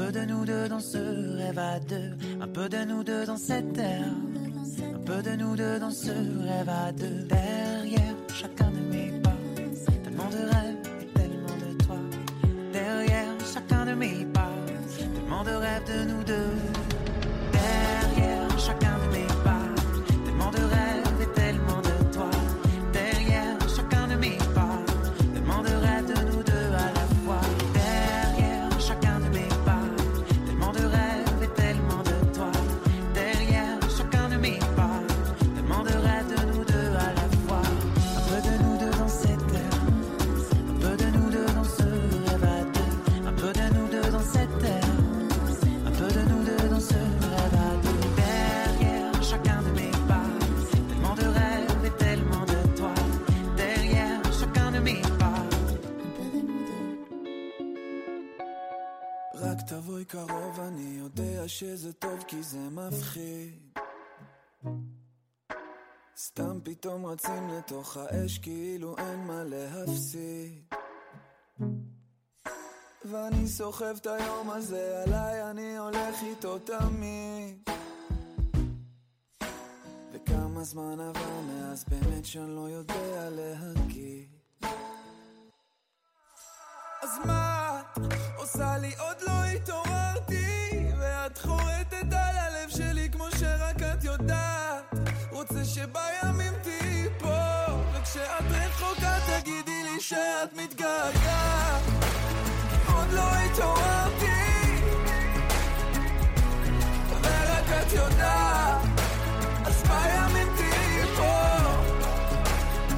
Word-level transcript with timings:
peu 0.00 0.12
de 0.12 0.24
nous 0.24 0.46
deux 0.46 0.66
dans 0.66 0.80
ce 0.80 1.36
rêve 1.36 1.58
à 1.58 1.78
deux, 1.78 2.12
un 2.40 2.48
peu 2.48 2.70
de 2.70 2.84
nous 2.84 3.04
deux 3.04 3.26
dans 3.26 3.36
cette 3.36 3.70
terre, 3.74 4.14
un 4.94 5.04
peu 5.04 5.22
de 5.22 5.36
nous 5.36 5.54
deux 5.54 5.78
dans 5.78 5.90
ce 5.90 6.10
rêve 6.10 6.70
à 6.70 6.90
deux. 6.90 7.26
Derrière 7.28 8.14
chacun 8.32 8.70
de 8.70 8.80
mes 8.92 9.20
pas, 9.20 9.36
tellement 10.04 10.30
de 10.30 10.42
rêves 10.54 10.82
et 11.02 11.18
tellement 11.18 11.56
de 11.64 11.84
toi. 11.84 11.96
Derrière 12.72 13.34
chacun 13.52 13.84
de 13.84 13.92
mes 13.92 14.24
pas, 14.32 14.52
tellement 15.14 15.44
de 15.44 15.50
rêves 15.50 15.86
de 15.86 16.10
nous 16.10 16.19
רק 60.14 60.16
תבואי 60.16 60.28
קרוב, 60.28 60.60
אני 60.60 60.98
יודע 60.98 61.48
שזה 61.48 61.92
טוב 61.92 62.24
כי 62.26 62.42
זה 62.42 62.58
מפחיד. 62.58 63.78
סתם 66.16 66.58
פתאום 66.64 67.06
רצים 67.06 67.48
לתוך 67.48 67.96
האש 67.96 68.38
כאילו 68.38 68.96
אין 68.98 69.26
מה 69.26 69.44
להפסיד. 69.44 70.74
ואני 73.04 73.48
סוחב 73.48 73.94
את 74.00 74.06
היום 74.06 74.50
הזה 74.50 75.02
עליי, 75.02 75.50
אני 75.50 75.78
הולך 75.78 76.22
איתו 76.22 76.58
תמיד. 76.58 77.68
וכמה 80.12 80.64
זמן 80.64 81.00
עבר 81.00 81.40
מאז 81.40 81.84
באמת 81.88 82.24
שאני 82.24 82.56
לא 82.56 82.68
יודע 82.68 83.30
להגיד. 83.30 84.28
אז 87.02 87.10
מה 87.26 87.80
את 87.80 87.98
עושה 88.36 88.78
לי 88.78 88.94
עוד 88.98 89.16
לא 89.20 89.44
התעוררתי 89.44 89.99
שבימים 95.80 96.52
תהיי 96.62 97.08
פה 97.18 97.36
וכשאת 97.92 98.44
רחוקה 98.50 99.16
תגידי 99.26 99.84
לי 99.84 100.00
שאת 100.00 100.52
מתגעגעת. 100.56 101.82
עוד 102.94 103.10
לא 103.12 103.22
התעוררתי 103.22 104.26
ורק 107.22 107.68
את 107.82 107.92
יודעת 107.92 108.82
אז 109.64 109.82
בימים 109.82 110.48
תהיי 110.56 111.06
פה 111.16 111.66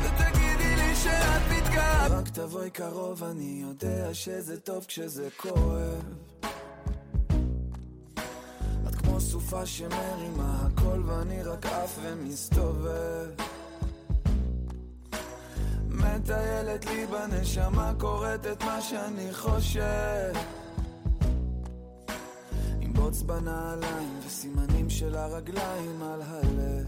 ותגידי 0.02 0.76
לי 0.76 0.96
שאת 0.96 1.42
מתגעגעת. 1.50 2.10
רק 2.10 2.28
תבואי 2.28 2.70
קרוב, 2.70 3.24
אני 3.24 3.64
יודע 3.68 4.14
שזה 4.14 4.60
טוב 4.60 4.84
כשזה 4.84 5.28
כואב 5.36 6.02
סופה 9.22 9.66
שמרימה 9.66 10.66
הכל 10.66 11.02
ואני 11.06 11.42
רק 11.42 11.66
עף 11.66 11.98
ומסתובב. 12.02 13.30
מטיילת 15.88 16.86
לי 16.86 17.06
בנשמה, 17.06 17.92
קוראת 17.98 18.46
את 18.46 18.64
מה 18.64 18.80
שאני 18.80 19.34
חושב. 19.34 20.32
עם 22.80 22.92
בוץ 22.92 23.22
בנעליים 23.22 24.20
וסימנים 24.26 24.90
של 24.90 25.16
הרגליים 25.16 26.02
על 26.02 26.22
הלב 26.22 26.81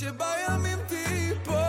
שבימים 0.00 0.78
תהיי 0.86 1.32
פה 1.44 1.62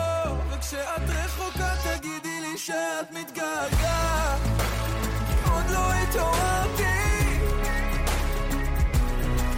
וכשאת 0.50 1.02
רחוקה 1.08 1.74
תגידי 1.84 2.40
לי 2.40 2.58
שאת 2.58 3.10
מתגעגעת. 3.10 4.40
עוד 5.52 5.70
לא 5.70 5.92
התעוררתי 5.92 7.38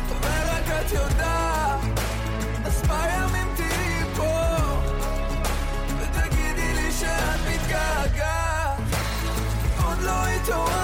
ורק 0.08 0.68
את 0.80 0.92
יודעת 0.92 1.80
אז 2.64 2.82
בימים 2.82 3.54
תהיי 3.56 4.04
פה 4.16 4.56
ותגידי 5.98 6.74
לי 6.74 6.92
שאת 6.92 7.40
מתגעגעת. 7.48 8.78
עוד 9.84 9.98
לא 10.02 10.26
התעוררתי 10.26 10.83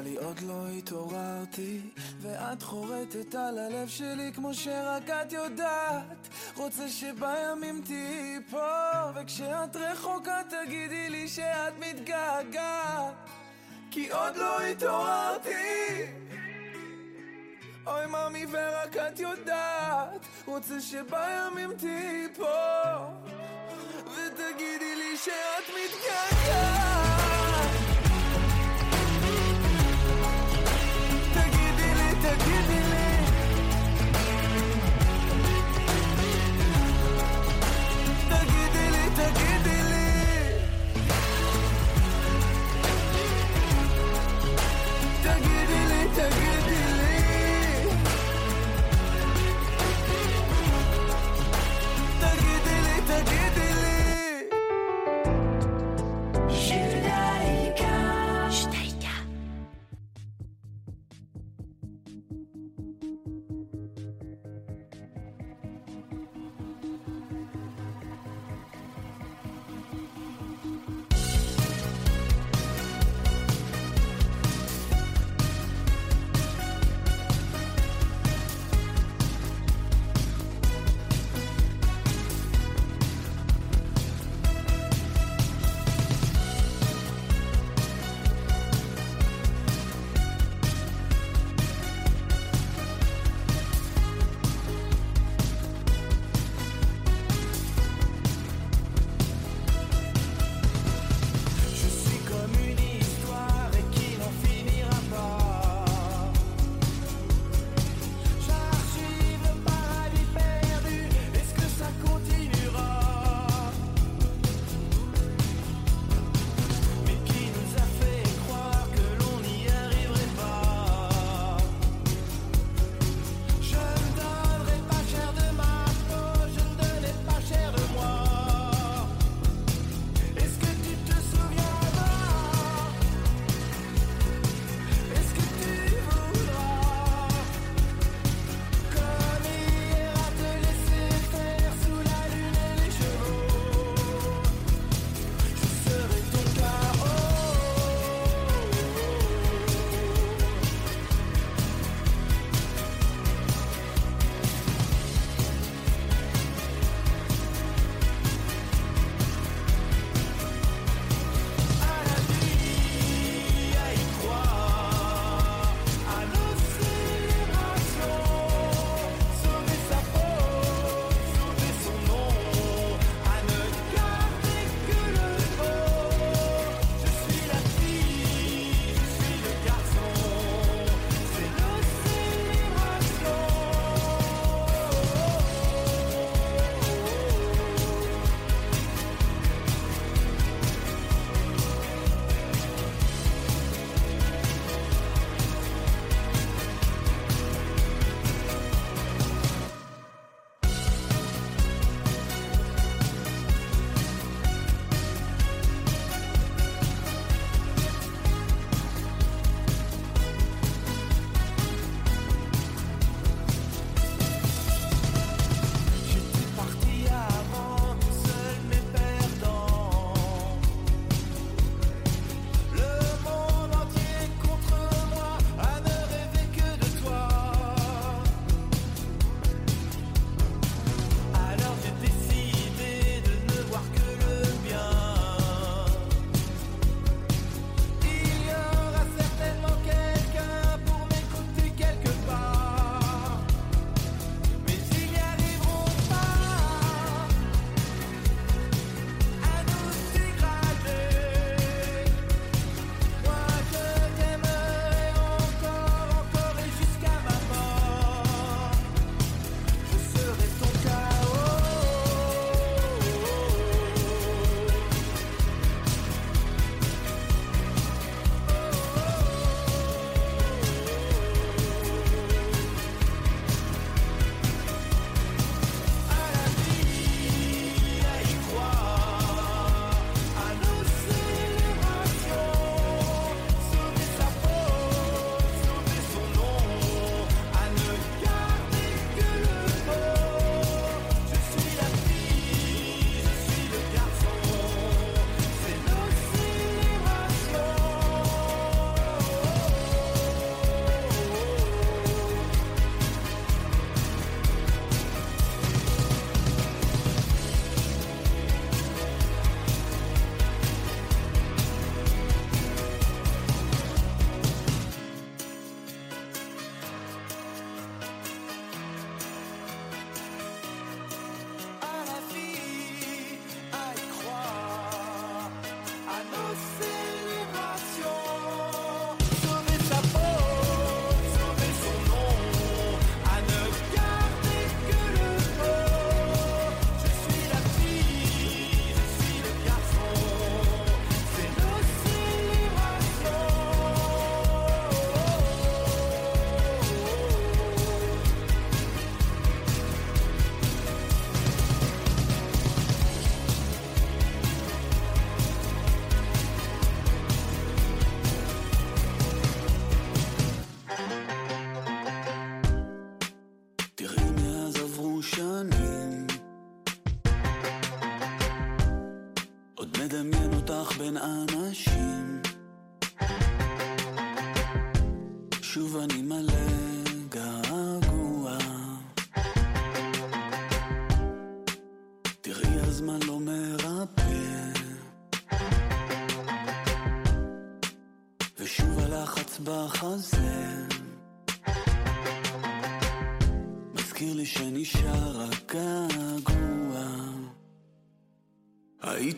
לי 0.00 0.16
עוד 0.16 0.40
לא 0.40 0.68
התעוררתי 0.78 1.80
ואת 2.20 2.62
חורטת 2.62 3.34
על 3.34 3.58
הלב 3.58 3.88
שלי 3.88 4.32
כמו 4.34 4.54
שרק 4.54 5.10
את 5.10 5.32
יודעת. 5.32 6.28
רוצה 6.56 6.88
שבימים 6.88 7.82
תהיי 7.84 8.38
פה 8.50 9.10
וכשאת 9.14 9.76
רחוקה 9.76 10.40
תגידי 10.48 11.10
לי 11.10 11.28
שאת 11.28 11.74
מתגעגעת. 11.78 13.14
כי 13.90 14.10
עוד 14.10 14.36
לא 14.36 14.60
התעוררתי. 14.60 16.02
אוי 17.86 18.06
מאמי 18.06 18.46
ורק 18.50 18.96
את 18.96 19.20
יודעת. 19.20 20.26
רוצה 20.46 20.80
שבימים 20.80 21.72
תהיי 21.78 22.28
פה 22.36 22.96
ותגידי 24.04 24.96
לי 24.96 25.16
שאת 25.16 25.68
מתגעגעת 25.68 27.15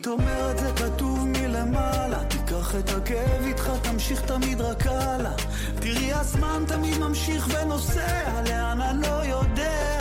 אומר 0.07 0.51
את 0.51 0.57
זה 0.57 0.71
כתוב 0.75 1.27
מלמעלה. 1.27 2.23
תיקח 2.23 2.75
את 2.75 2.89
הכאב 2.89 3.45
איתך, 3.45 3.71
תמשיך 3.81 4.21
תמיד 4.21 4.61
רק 4.61 4.87
הלאה. 4.87 5.31
תראי 5.79 6.13
הזמן 6.13 6.63
תמיד 6.67 6.97
ממשיך 6.97 7.47
ונוסע, 7.53 8.41
לאן 8.49 8.81
אני 8.81 9.01
לא 9.01 9.25
יודע. 9.25 9.97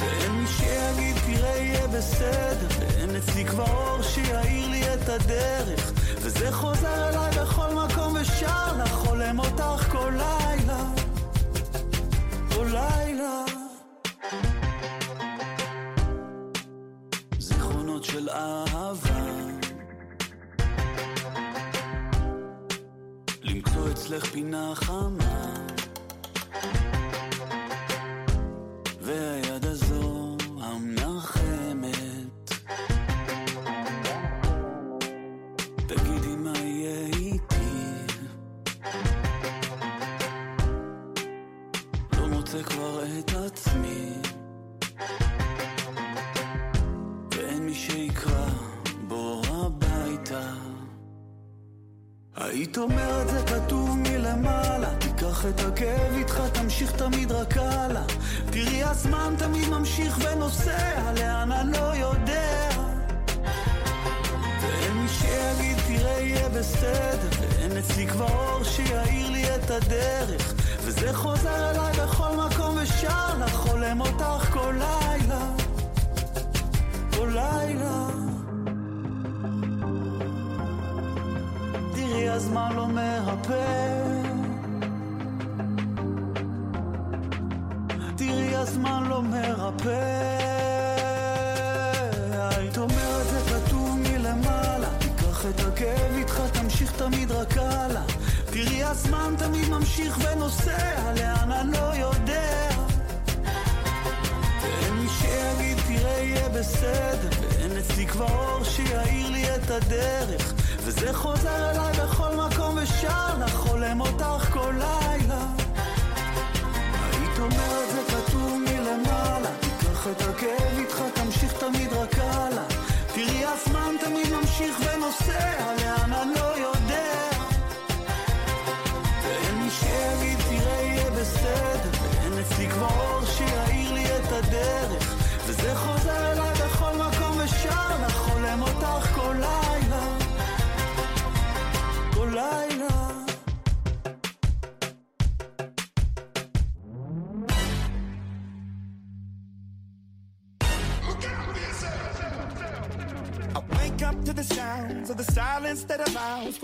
ואין 0.00 0.32
מי 0.32 0.46
שיגיד 0.46 1.16
תראה 1.26 1.56
יהיה 1.56 1.86
בסדר. 1.88 2.68
ואין 2.80 3.16
אצלי 3.16 3.44
כבר 3.44 3.70
אור 3.70 4.02
שיאיר 4.02 4.68
לי 4.68 4.94
את 4.94 5.08
הדרך. 5.08 5.92
וזה 6.20 6.52
חוזר 6.52 7.08
אליי 7.08 7.42
בכל 7.42 7.74
מקום 7.74 8.16
ושאר 8.20 8.82
לך, 8.84 8.98
אותך 9.38 9.92
כל 9.92 10.10
לילה. 10.10 10.77
gaan 24.76 25.16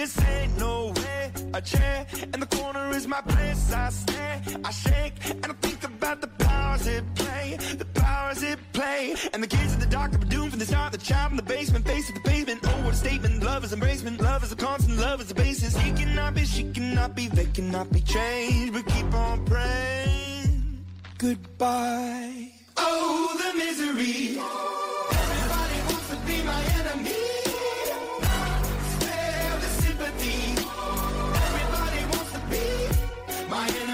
This 0.00 0.18
ain't 0.24 0.56
no 0.58 0.94
way, 0.96 1.30
a 1.52 1.60
chair 1.60 2.06
And 2.32 2.40
the 2.40 2.46
corner 2.56 2.88
is 2.96 3.06
my 3.06 3.20
place. 3.20 3.70
I 3.70 3.90
stare, 3.90 4.40
I 4.64 4.70
shake 4.70 5.12
And 5.26 5.44
I 5.44 5.52
think 5.60 5.84
about 5.84 6.22
the 6.22 6.26
powers 6.26 6.86
it 6.86 7.04
play. 7.14 7.58
The 7.76 7.84
powers 7.84 8.42
it 8.42 8.58
play. 8.72 9.14
And 9.34 9.42
the 9.42 9.46
kids 9.46 9.74
in 9.74 9.78
the 9.78 9.84
dark 9.84 10.14
are 10.14 10.24
doomed 10.24 10.52
from 10.52 10.58
the 10.58 10.64
start 10.64 10.92
The 10.92 10.96
child 10.96 11.32
in 11.32 11.36
the 11.36 11.42
basement, 11.42 11.86
face 11.86 12.08
of 12.08 12.14
the 12.14 12.22
pavement. 12.22 12.60
Oh, 12.64 12.84
what 12.84 12.94
a 12.94 12.96
statement, 12.96 13.42
love 13.44 13.62
is 13.62 13.74
embracement. 13.74 14.22
Love 14.22 14.42
is 14.42 14.52
a 14.52 14.56
constant, 14.56 14.96
love 14.96 15.20
is 15.20 15.30
a 15.32 15.34
basis. 15.34 15.76
He 15.76 15.92
cannot 15.92 16.32
be, 16.32 16.46
she 16.46 16.64
cannot 16.72 17.14
be. 17.14 17.28
They 17.28 17.44
cannot 17.56 17.92
be 17.92 18.00
changed 18.00 18.72
But 18.72 18.86
keep 18.86 19.12
on 19.12 19.44
praying. 19.44 20.82
Goodbye. 21.18 22.52
Oh, 22.78 23.36
the 23.36 23.58
misery. 23.58 24.40
Everybody 25.20 25.78
wants 25.92 26.08
to 26.08 26.16
be 26.26 26.42
my 26.44 26.62
enemy. 26.80 27.49
My 33.50 33.66
enemy. 33.66 33.89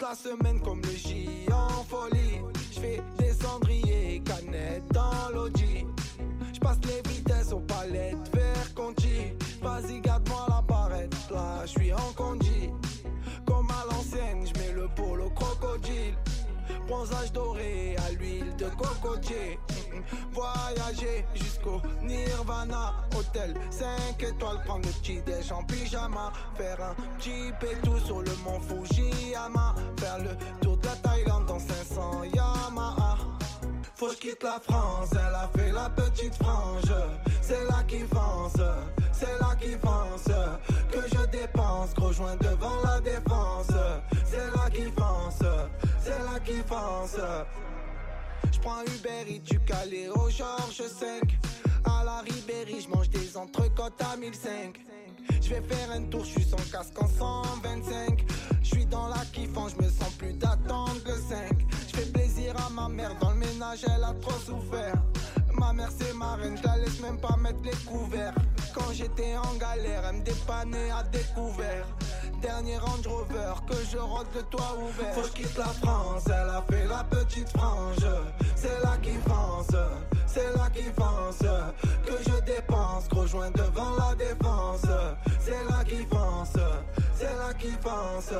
La 0.00 0.14
semaine 0.14 0.58
comme 0.60 0.80
le 0.80 0.96
J 0.96 1.46
en 1.52 1.84
folie. 1.84 2.40
Je 2.72 2.80
fais 2.80 3.02
des 3.18 3.32
cendriers, 3.32 4.22
canettes 4.24 4.90
dans 4.92 5.28
l'audi. 5.32 5.84
Je 6.54 6.58
passe 6.58 6.78
les 6.86 7.02
Bronzage 16.90 17.30
doré 17.32 17.94
à 18.04 18.10
l'huile 18.10 18.52
de 18.56 18.64
cocotier. 18.70 19.60
Voyager 20.32 21.24
jusqu'au 21.36 21.80
Nirvana. 22.02 22.94
Hôtel 23.16 23.54
5 23.70 24.20
étoiles, 24.20 24.60
prendre 24.64 24.84
le 24.84 24.92
petit 24.94 25.22
déj 25.22 25.52
en 25.52 25.62
pyjama. 25.62 26.32
Faire 26.56 26.78
un 26.82 26.94
petit 27.16 27.52
pétou 27.60 27.96
sur 28.04 28.22
le 28.22 28.32
mont 28.44 28.60
Fujiyama. 28.60 29.76
Faire 30.00 30.18
le 30.18 30.30
tour 30.60 30.76
de 30.78 30.86
la 30.86 30.96
Thaïlande 30.96 31.46
dans 31.46 31.60
500 31.60 32.24
Yamaha. 32.34 33.18
Faut 33.94 34.08
que 34.08 34.16
quitte 34.16 34.42
la 34.42 34.58
France, 34.58 35.10
elle 35.12 35.34
a 35.34 35.48
fait 35.56 35.70
la 35.70 35.90
petite 35.90 36.34
frange. 36.42 36.92
C'est 37.40 37.64
là 37.68 37.84
qui 37.86 38.00
fonce, 38.00 38.60
c'est 39.12 39.38
là 39.38 39.54
qui 39.60 39.72
fonce. 39.78 40.34
Que 40.90 41.00
je 41.06 41.26
dépense, 41.26 41.94
gros 41.94 42.12
joint 42.12 42.36
devant 42.36 42.69
prends 48.60 48.82
Uber 48.82 49.24
Eats 49.28 49.50
du 49.50 49.58
Calais 49.60 50.08
au 50.08 50.28
Georges 50.30 50.82
5. 50.86 51.38
À 51.84 52.04
la 52.04 52.20
Ribéry, 52.20 52.80
je 52.80 52.88
mange 52.88 53.08
des 53.08 53.36
entrecôtes 53.36 54.00
à 54.00 54.16
1005. 54.16 54.80
Je 55.40 55.48
vais 55.48 55.62
faire 55.62 55.90
un 55.92 56.02
tour, 56.02 56.24
je 56.24 56.30
suis 56.30 56.44
sans 56.44 56.56
casque 56.70 57.00
en 57.00 57.08
125. 57.08 58.24
Je 58.62 58.68
suis 58.68 58.86
dans 58.86 59.08
la 59.08 59.24
kiffance, 59.32 59.72
je 59.78 59.84
me 59.84 59.90
sens 59.90 60.12
plus 60.18 60.32
d'attendre 60.34 61.00
le 61.06 61.14
5. 61.14 61.66
Je 61.88 61.96
fais 61.96 62.12
plaisir 62.12 62.54
à 62.66 62.70
ma 62.70 62.88
mère, 62.88 63.16
dans 63.20 63.30
le 63.30 63.36
ménage 63.36 63.84
elle 63.84 64.04
a 64.04 64.14
trop 64.20 64.38
souffert. 64.38 65.02
Ma 65.54 65.72
mère 65.72 65.90
c'est 65.98 66.14
ma 66.14 66.36
reine, 66.36 66.56
je 66.56 66.66
la 66.66 66.76
laisse 66.76 67.00
même 67.00 67.18
pas 67.18 67.36
mettre 67.36 67.62
les 67.64 67.76
couverts. 67.86 68.34
Quand 68.74 68.92
j'étais 68.92 69.36
en 69.36 69.54
galère, 69.54 70.02
elle 70.08 70.16
me 70.16 70.22
dépannait 70.22 70.90
à 70.90 71.02
découvert. 71.02 71.86
Dernier 72.40 72.78
Range 72.78 73.06
Rover, 73.06 73.54
que 73.68 73.74
je 73.90 73.98
rentre 73.98 74.30
le 74.34 74.42
toit 74.44 74.76
ouvert. 74.78 75.14
Faut 75.14 75.22
que 75.22 75.34
quitte 75.34 75.58
la 75.58 75.66
France, 75.66 76.24
elle 76.26 76.48
a 76.48 76.64
fait 76.70 76.86
la 76.86 77.04
petite 77.04 77.48
frange. 77.50 78.06
C'est 78.54 78.80
là 78.82 78.96
qui 79.02 79.12
fonce, 79.28 79.76
c'est 80.26 80.56
là 80.56 80.68
qui 80.72 80.84
fonce. 80.84 81.46
Que 82.06 82.12
je 82.24 82.40
dépense, 82.44 83.08
gros 83.08 83.26
joint 83.26 83.50
devant 83.50 83.96
la 83.96 84.14
défense. 84.14 84.86
C'est 85.40 85.64
là 85.70 85.84
qui 85.84 86.06
fonce, 86.06 86.56
c'est 87.20 87.36
là 87.36 87.52
qui 87.58 87.70
fonce. 87.82 88.32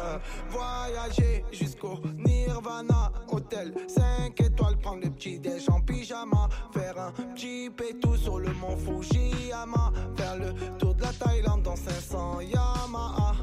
Voyager 0.48 1.44
jusqu'au 1.52 1.98
Nirvana, 2.16 3.12
hôtel 3.28 3.74
5 3.86 4.40
étoiles, 4.40 4.78
prendre 4.78 5.02
le 5.04 5.10
petit 5.10 5.38
déj 5.38 5.68
en 5.68 5.80
pyjama. 5.80 6.48
Faire 6.72 6.98
un 6.98 7.12
petit 7.12 7.70
pétou 7.70 8.16
sur 8.16 8.38
le 8.38 8.52
mont 8.54 8.76
Fujiyama. 8.76 9.92
Faire 10.16 10.36
le 10.36 10.78
tour 10.78 10.94
de 10.94 11.02
la 11.02 11.12
Thaïlande 11.12 11.62
dans 11.62 11.76
500 11.76 12.40
Yamaha. 12.40 13.34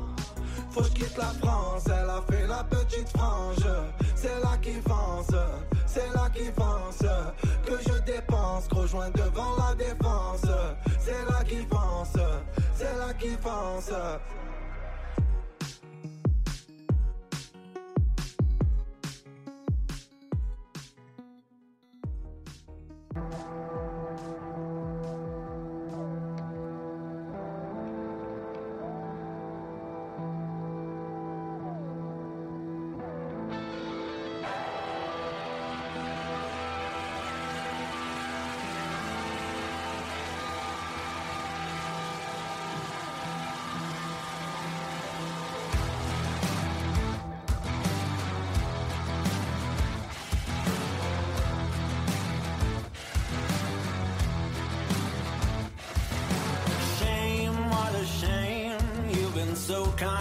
Faut 0.71 0.81
que 0.81 0.89
quitte 0.89 1.17
la 1.17 1.31
France, 1.41 1.85
elle 1.85 2.09
a 2.09 2.21
fait 2.29 2.47
la 2.47 2.63
petite 2.63 3.09
frange. 3.09 3.67
C'est 4.15 4.39
là 4.41 4.57
qui 4.61 4.73
fonce, 4.87 5.35
c'est 5.85 6.13
là 6.13 6.29
qui 6.33 6.45
fonce. 6.45 7.07
Que 7.65 7.77
je 7.85 8.11
dépense, 8.11 8.67
gros 8.69 8.87
joint 8.87 9.11
devant 9.11 9.55
la 9.57 9.75
défense. 9.75 10.45
C'est 10.99 11.25
là 11.29 11.43
qui 11.43 11.65
fonce, 11.67 12.21
c'est 12.75 12.97
là 12.97 13.13
qui 13.13 13.29
fonce. 13.41 13.91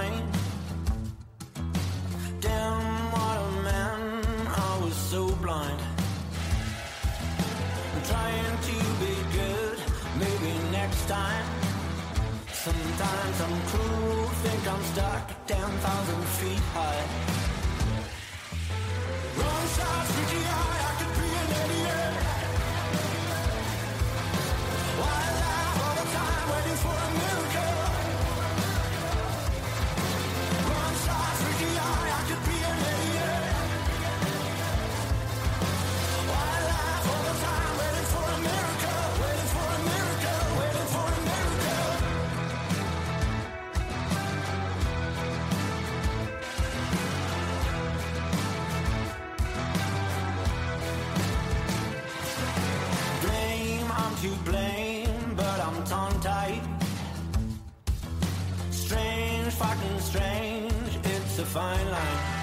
So 0.06 0.12
kind. 0.12 0.32
Damn, 2.40 3.12
what 3.12 3.36
a 3.38 3.62
man, 3.62 4.48
I 4.48 4.80
was 4.82 4.94
so 4.94 5.28
blind. 5.36 5.80
I'm 7.94 8.02
trying 8.02 8.58
to 8.68 8.76
be 9.00 9.14
good, 9.32 9.78
maybe 10.18 10.70
next 10.72 11.08
time. 11.08 11.46
Sometimes 12.52 13.40
I'm 13.40 13.60
cruel, 13.68 14.24
think 14.42 14.68
I'm 14.68 14.82
stuck 14.82 15.46
10,000 15.46 16.24
feet 16.24 16.62
high. 16.74 17.55
Fine 61.56 61.90
line. 61.90 62.35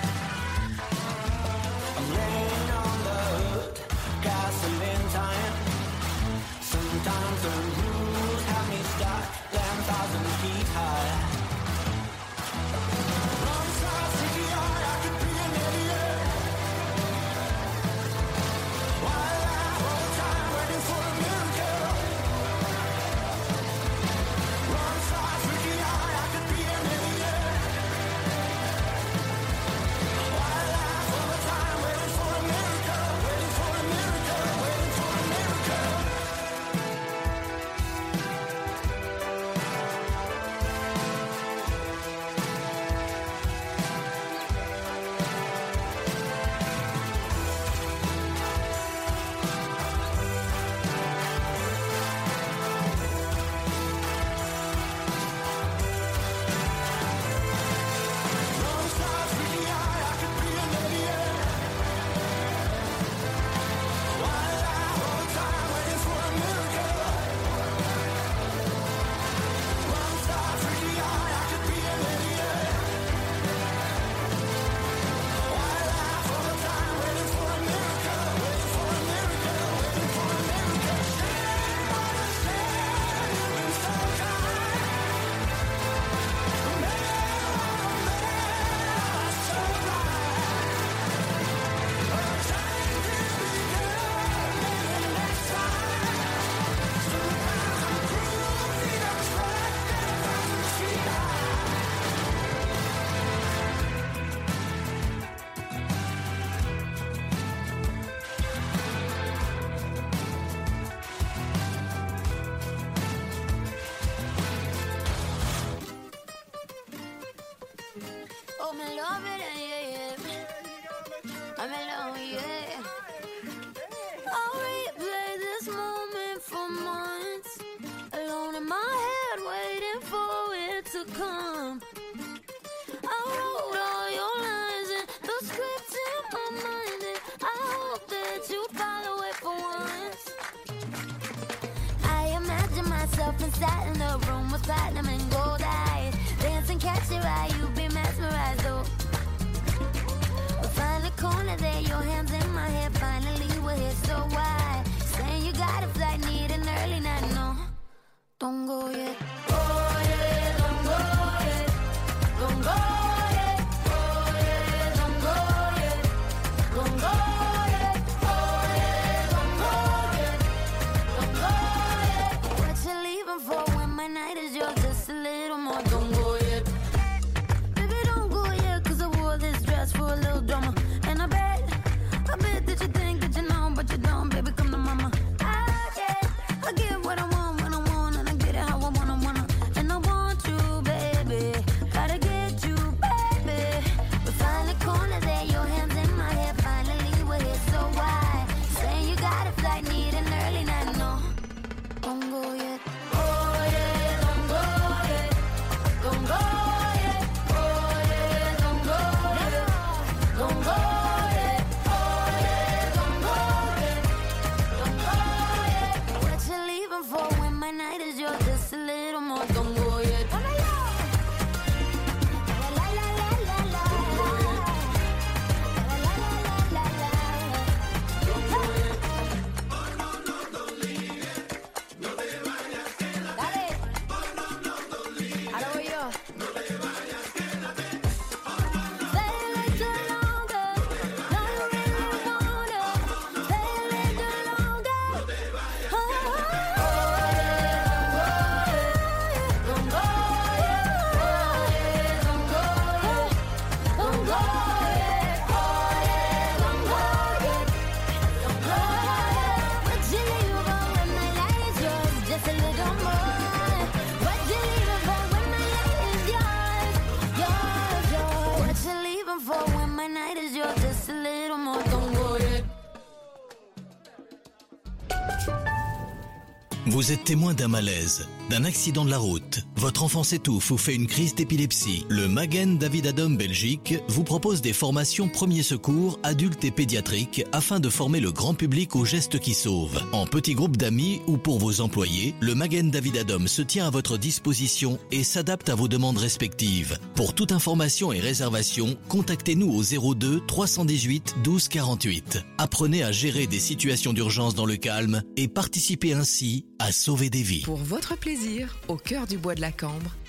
Vous 277.03 277.11
êtes 277.11 277.25
témoin 277.25 277.53
d'un 277.53 277.67
malaise, 277.67 278.29
d'un 278.49 278.63
accident 278.63 279.03
de 279.03 279.09
la 279.09 279.17
route. 279.17 279.65
Votre 279.83 280.03
enfant 280.03 280.23
s'étouffe 280.23 280.71
ou 280.71 280.77
fait 280.77 280.95
une 280.95 281.07
crise 281.07 281.35
d'épilepsie. 281.35 282.05
Le 282.07 282.29
Magen 282.29 282.77
David 282.77 283.05
Adam 283.05 283.31
Belgique 283.31 283.95
vous 284.07 284.23
propose 284.23 284.61
des 284.61 284.71
formations 284.71 285.27
premiers 285.27 285.61
secours 285.61 286.21
adultes 286.23 286.63
et 286.63 286.71
pédiatriques 286.71 287.43
afin 287.51 287.81
de 287.81 287.89
former 287.89 288.21
le 288.21 288.31
grand 288.31 288.53
public 288.53 288.95
aux 288.95 289.03
gestes 289.03 289.39
qui 289.39 289.53
sauvent. 289.53 290.01
En 290.13 290.25
petits 290.25 290.53
groupes 290.53 290.77
d'amis 290.77 291.21
ou 291.27 291.35
pour 291.35 291.59
vos 291.59 291.81
employés, 291.81 292.33
le 292.39 292.55
Magen 292.55 292.91
David 292.91 293.17
Adam 293.17 293.45
se 293.45 293.61
tient 293.61 293.85
à 293.85 293.89
votre 293.89 294.17
disposition 294.17 294.99
et 295.11 295.25
s'adapte 295.25 295.67
à 295.67 295.75
vos 295.75 295.89
demandes 295.89 296.17
respectives. 296.17 296.97
Pour 297.13 297.35
toute 297.35 297.51
information 297.51 298.13
et 298.13 298.21
réservation, 298.21 298.95
contactez-nous 299.09 299.69
au 299.69 300.13
02 300.13 300.45
318 300.47 301.35
12 301.43 301.67
48. 301.67 302.39
Apprenez 302.57 303.03
à 303.03 303.11
gérer 303.11 303.47
des 303.47 303.59
situations 303.59 304.13
d'urgence 304.13 304.55
dans 304.55 304.65
le 304.65 304.77
calme 304.77 305.23
et 305.35 305.49
participez 305.49 306.13
ainsi 306.13 306.67
à 306.79 306.93
sauver 306.93 307.29
des 307.29 307.43
vies. 307.43 307.63
Pour 307.63 307.83
votre 307.83 308.17
plaisir, 308.17 308.77
au 308.87 308.95
cœur 308.95 309.27
du 309.27 309.37
bois 309.37 309.55
de 309.55 309.61
la 309.61 309.72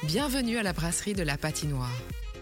Bienvenue 0.04 0.58
à 0.58 0.62
la 0.62 0.72
brasserie 0.72 1.12
de 1.12 1.22
la 1.22 1.36
Patinoire. 1.36 1.90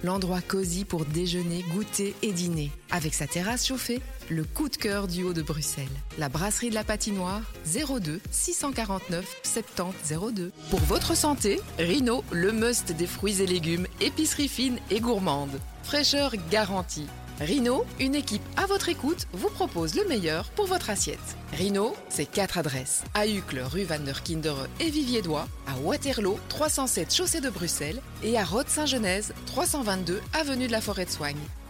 L'endroit 0.04 0.40
cosy 0.40 0.84
pour 0.84 1.04
déjeuner, 1.04 1.64
goûter 1.72 2.14
et 2.22 2.32
dîner. 2.32 2.70
Avec 2.90 3.14
sa 3.14 3.26
terrasse 3.26 3.66
chauffée, 3.66 4.00
le 4.30 4.44
coup 4.44 4.68
de 4.68 4.76
cœur 4.76 5.08
du 5.08 5.22
haut 5.22 5.32
de 5.32 5.42
Bruxelles. 5.42 5.84
La 6.18 6.28
brasserie 6.28 6.70
de 6.70 6.74
la 6.74 6.84
Patinoire, 6.84 7.42
02 7.66 8.20
649 8.30 9.40
70 9.42 10.14
02. 10.32 10.52
Pour 10.70 10.80
votre 10.80 11.16
santé, 11.16 11.60
Rino, 11.78 12.24
le 12.30 12.52
must 12.52 12.92
des 12.92 13.06
fruits 13.06 13.42
et 13.42 13.46
légumes, 13.46 13.86
épicerie 14.00 14.48
fine 14.48 14.78
et 14.90 15.00
gourmande. 15.00 15.60
Fraîcheur 15.82 16.32
garantie. 16.50 17.06
Rhino, 17.40 17.84
une 17.98 18.14
équipe 18.14 18.42
à 18.56 18.66
votre 18.66 18.88
écoute, 18.88 19.26
vous 19.32 19.48
propose 19.48 19.94
le 19.94 20.06
meilleur 20.06 20.50
pour 20.50 20.66
votre 20.66 20.90
assiette. 20.90 21.18
Rhino, 21.52 21.94
c'est 22.08 22.26
quatre 22.26 22.58
adresses. 22.58 23.02
À 23.14 23.26
Uccle, 23.26 23.60
rue 23.60 23.84
Van 23.84 23.98
der 23.98 24.22
Kindere 24.22 24.68
et 24.80 24.90
Viviédois, 24.90 25.48
à 25.66 25.76
Waterloo, 25.78 26.38
307 26.48 27.14
chaussée 27.14 27.40
de 27.40 27.50
Bruxelles 27.50 28.00
et 28.22 28.38
à 28.38 28.44
Rode-Saint-Genèse, 28.44 29.34
322 29.46 30.20
avenue 30.34 30.66
de 30.66 30.72
la 30.72 30.80
Forêt 30.80 31.04
de 31.04 31.10
Soigne 31.10 31.36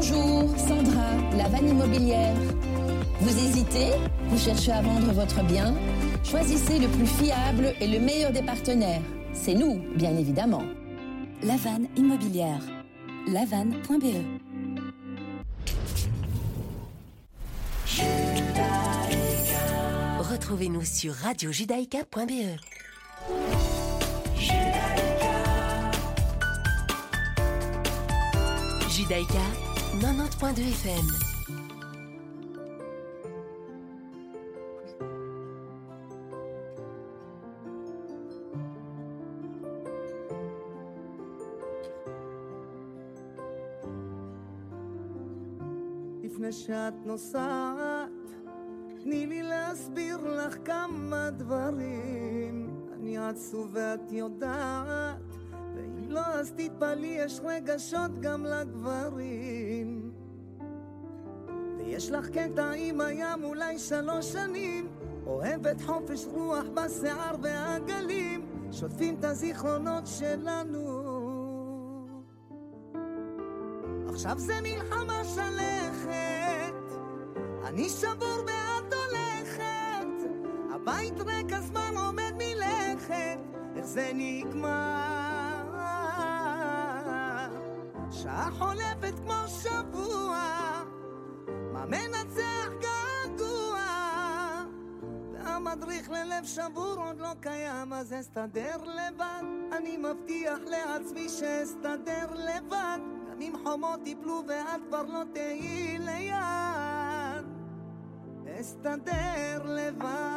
Bonjour, 0.00 0.56
Sandra, 0.56 1.10
la 1.36 1.48
vanne 1.48 1.70
immobilière. 1.70 2.36
Vous 3.20 3.36
hésitez 3.36 3.90
Vous 4.28 4.38
cherchez 4.38 4.70
à 4.70 4.80
vendre 4.80 5.12
votre 5.12 5.42
bien 5.42 5.74
Choisissez 6.22 6.78
le 6.78 6.86
plus 6.86 7.04
fiable 7.04 7.74
et 7.80 7.88
le 7.88 7.98
meilleur 7.98 8.30
des 8.30 8.42
partenaires. 8.42 9.02
C'est 9.32 9.54
nous, 9.54 9.82
bien 9.96 10.16
évidemment. 10.16 10.62
La 11.42 11.56
vanne 11.56 11.88
immobilière. 11.96 12.60
lavanne.be 13.26 14.22
Retrouvez-nous 20.20 20.84
sur 20.84 21.12
radiojudaïka.be. 21.12 22.60
Judaïka 28.88 29.67
90.2 30.00 30.04
FM. 30.82 31.06
לפני 46.22 46.52
שאת 46.52 46.94
נוסעת, 47.04 48.08
תני 49.02 49.26
לי 49.26 49.42
להסביר 49.42 50.18
לך 50.18 50.56
כמה 50.64 51.30
דברים. 51.30 52.70
אני 52.92 53.18
עצוב 53.18 53.70
ואת 53.72 54.12
יודעת, 54.12 55.36
ואם 55.74 56.10
לא 56.10 56.26
אז 56.26 56.52
תתפלאי, 56.56 57.16
יש 57.18 57.40
רגשות 57.44 58.20
גם 58.20 58.44
לגברים. 58.44 59.77
ויש 61.88 62.10
לך 62.10 62.28
קטע 62.28 62.70
עם 62.76 63.00
הים 63.00 63.44
אולי 63.44 63.78
שלוש 63.78 64.32
שנים, 64.32 64.88
אוהבת 65.26 65.80
חופש 65.80 66.24
רוח 66.24 66.64
בשיער 66.74 67.36
והגלים, 67.42 68.46
שוטפים 68.72 69.16
את 69.18 69.24
הזיכרונות 69.24 70.06
שלנו. 70.06 70.84
עכשיו 74.08 74.38
זה 74.38 74.54
מלחמה 74.62 75.24
שלכת, 75.24 76.74
אני 77.64 77.88
שבור 77.88 78.44
ואת 78.46 78.94
הולכת, 78.94 80.30
הבית 80.74 81.20
ריק 81.20 81.52
הזמן 81.52 81.94
עומד 81.96 82.32
מלכת, 82.38 83.38
איך 83.76 83.86
זה 83.86 84.10
נגמר? 84.14 85.68
שעה 88.10 88.50
חולפת 88.58 89.18
כמו 89.24 89.42
שבוע, 89.62 90.67
מה 91.78 91.86
מנצח 91.86 92.68
געגוע? 92.80 93.80
והמדריך 95.32 96.10
ללב 96.10 96.44
שבור 96.44 96.94
עוד 96.96 97.20
לא 97.20 97.34
קיים, 97.40 97.92
אז 97.92 98.14
אסתדר 98.20 98.76
לבד, 98.84 99.42
אני 99.72 99.96
מבטיח 99.96 100.58
לעצמי 100.66 101.28
שאסתדר 101.28 102.26
לבד. 102.34 102.98
גם 103.30 103.40
אם 103.40 103.52
חומות 103.64 104.00
יפלו 104.06 104.42
ואת 104.48 104.80
כבר 104.88 105.02
לא 105.02 105.22
תהיי 105.32 105.98
ליד, 105.98 107.46
אסתדר 108.60 109.62
לבד. 109.64 110.28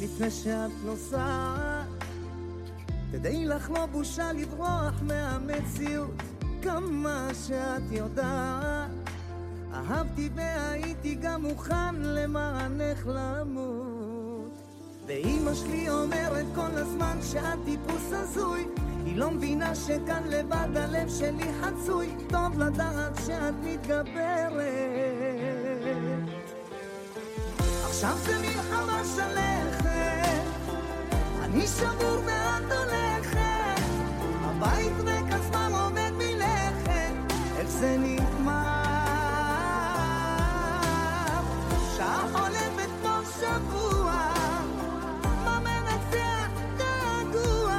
לפני 0.00 0.30
שאת 0.30 0.70
נוסעת, 0.84 1.75
תדעי 3.12 3.46
לך 3.46 3.70
לא 3.70 3.86
בושה 3.86 4.32
לברוח 4.32 5.02
מהמציאות, 5.02 6.22
כמה 6.62 7.28
שאת 7.46 7.82
יודעת. 7.90 8.90
אהבתי 9.74 10.30
והייתי 10.34 11.14
גם 11.14 11.42
מוכן 11.42 11.94
למענך 11.94 13.06
למות. 13.06 14.50
ואימא 15.06 15.54
שלי 15.54 15.88
אומרת 15.90 16.46
כל 16.54 16.70
הזמן 16.74 17.18
שאת 17.32 17.58
טיפוס 17.64 18.12
הזוי 18.12 18.66
היא 19.04 19.16
לא 19.16 19.30
מבינה 19.30 19.74
שכאן 19.74 20.22
לבד 20.26 20.76
הלב 20.76 21.08
שלי 21.08 21.50
חצוי 21.62 22.14
טוב 22.28 22.58
לדעת 22.58 23.12
שאת 23.26 23.54
מתגברת 23.62 24.66
עכשיו 27.84 28.16
זה 28.24 28.38
מלחמה 28.38 29.02
שלכת 29.16 29.55
אני 31.56 31.66
שבור 31.66 32.20
ואת 32.26 32.72
הולכת 32.72 33.80
הבית 34.44 34.92
ריק 35.04 35.32
הזמן 35.32 35.72
עומד 35.72 36.10
מלכת? 36.18 37.34
איך 37.56 37.68
זה 37.68 37.96
נגמר? 37.98 38.52
שעה 41.96 42.28
חולפת 42.32 42.90
כמו 43.02 43.18
שבוע 43.40 44.32
מה 45.44 45.60
מנצח 45.60 46.50
געגוע 46.78 47.76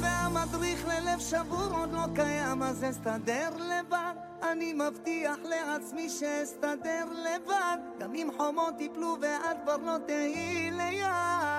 והמדריך 0.00 0.86
ללב 0.86 1.18
שבור 1.18 1.78
עוד 1.78 1.92
לא 1.92 2.04
קיים 2.14 2.62
אז 2.62 2.84
אסתדר 2.90 3.48
לבד. 3.56 4.14
אני 4.52 4.72
מבטיח 4.72 5.38
לעצמי 5.44 6.08
שאסתדר 6.08 7.04
לבד. 7.10 7.78
גם 7.98 8.14
אם 8.14 8.28
חומות 8.36 8.80
יפלו 8.80 9.16
ואת 9.20 9.56
כבר 9.64 9.76
לא 9.76 9.96
תהיי 10.06 10.70
ליד 10.70 11.53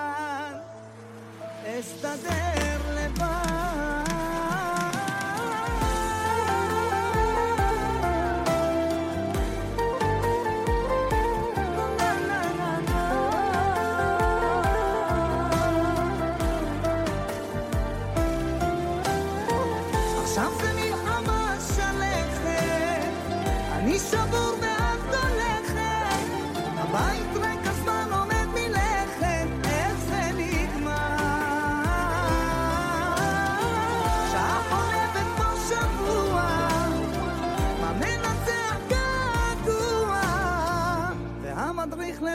esta 1.66 2.16
terra 2.16 2.92
le. 2.94 3.65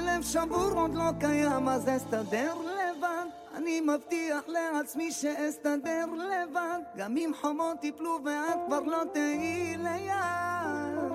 לב 0.01 0.23
שבור 0.23 0.71
עוד 0.75 0.95
לא 0.95 1.11
קיים 1.21 1.69
אז 1.69 1.89
אסתדר 1.89 2.55
לבד 2.55 3.27
אני 3.57 3.81
מבטיח 3.81 4.49
לעצמי 4.49 5.13
שאסתדר 5.13 6.07
לבד 6.15 6.81
גם 6.97 7.17
אם 7.17 7.33
חומות 7.41 7.85
יפלו 7.85 8.19
ואת 8.25 8.59
כבר 8.67 8.81
לא 8.81 9.03
תהיי 9.13 9.77
ליד 9.77 11.13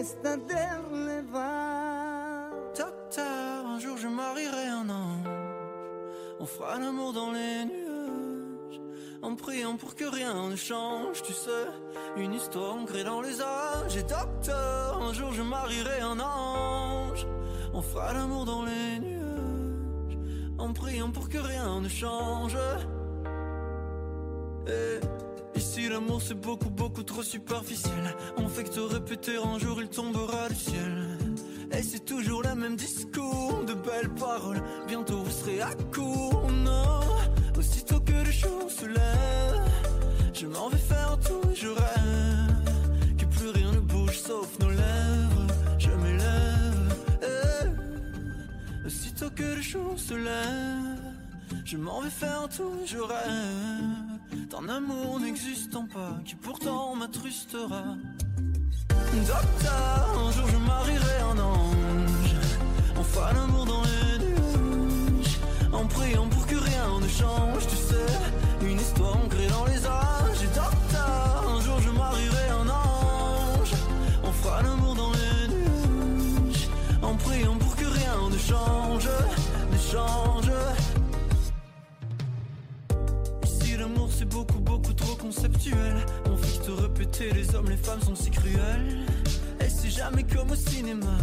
אסתדר 0.00 0.80
לבד 0.92 1.68
Docteur, 2.74 3.66
un 3.66 3.80
jour 3.80 3.96
je 3.96 4.08
marierai 4.08 4.66
un 4.80 4.88
ange 4.88 5.28
On 6.38 6.46
fera 6.46 6.78
l'amour 6.78 7.12
dans 7.12 7.32
les 7.32 7.64
nuages 7.64 8.80
En 9.22 9.34
priant 9.34 9.76
pour 9.76 9.96
que 9.96 10.04
rien 10.04 10.48
ne 10.48 10.54
change 10.56 11.22
Tu 11.22 11.32
sais, 11.32 11.66
une 12.16 12.34
histoire 12.34 12.74
ancrée 12.74 13.04
dans 13.04 13.20
les 13.20 13.40
âges 13.40 13.96
Et 13.96 14.02
docteur, 14.02 15.02
un 15.02 15.12
jour 15.12 15.32
je 15.32 15.42
marierai 15.42 16.00
un 16.00 16.20
ange 16.20 16.91
On 17.73 17.81
fera 17.81 18.13
l'amour 18.13 18.45
dans 18.45 18.63
les 18.63 18.99
nuages 18.99 20.17
En 20.57 20.73
priant 20.73 21.11
pour 21.11 21.27
que 21.29 21.37
rien 21.39 21.81
ne 21.81 21.89
change. 21.89 22.57
Et 24.67 24.99
Ici 25.55 25.87
l'amour 25.87 26.21
c'est 26.21 26.39
beaucoup 26.39 26.69
beaucoup 26.69 27.03
trop 27.03 27.23
superficiel. 27.23 28.15
On 28.37 28.47
fait 28.47 28.63
que 28.63 28.69
te 28.69 28.79
répéter 28.79 29.37
un 29.37 29.59
jour 29.59 29.81
il 29.81 29.87
tombera 29.89 30.49
du 30.49 30.55
ciel. 30.55 31.17
Et 31.71 31.81
c'est 31.81 32.05
toujours 32.05 32.43
le 32.43 32.53
même 32.55 32.75
discours 32.75 33.63
De 33.65 33.73
belles 33.73 34.13
paroles. 34.13 34.61
Bientôt 34.87 35.23
vous 35.23 35.31
serez 35.31 35.61
à 35.61 35.73
court 35.93 36.47
Non. 36.63 37.01
Aussitôt 37.57 37.99
que 37.99 38.13
le 38.13 38.31
jour 38.31 38.69
se 38.69 38.85
lève 38.85 39.61
Je 40.33 40.47
m'en 40.47 40.69
vais 40.69 40.77
faire 40.77 41.17
tout 41.19 41.41
et 41.51 41.55
je 41.55 41.67
rêve 41.67 43.15
Que 43.17 43.25
plus 43.25 43.49
rien 43.49 43.71
ne 43.71 43.79
bouge 43.79 44.19
sauf 44.19 44.59
Aussitôt 49.13 49.29
que 49.35 49.43
le 49.43 49.61
jour 49.61 49.93
se 49.99 50.15
lève 50.15 51.13
Je 51.65 51.77
m'en 51.77 52.01
vais 52.01 52.09
faire 52.09 52.49
tout 52.49 52.79
je 52.85 52.97
rêve 52.97 54.47
D'un 54.49 54.69
amour 54.69 55.19
n'existant 55.19 55.85
pas 55.85 56.19
Qui 56.25 56.33
pourtant 56.35 56.95
m'attrustera. 56.95 57.83
Docteur, 58.89 60.19
un 60.19 60.31
jour 60.31 60.47
je 60.47 60.57
marierai 60.57 61.19
un 61.31 61.37
ange 61.37 62.02
les 87.19 87.55
hommes 87.55 87.69
les 87.69 87.77
femmes 87.77 88.01
sont 88.01 88.15
si 88.15 88.31
cruels. 88.31 89.05
Et 89.61 89.69
c'est 89.69 89.89
jamais 89.89 90.23
comme 90.23 90.51
au 90.51 90.55
cinéma 90.55 91.17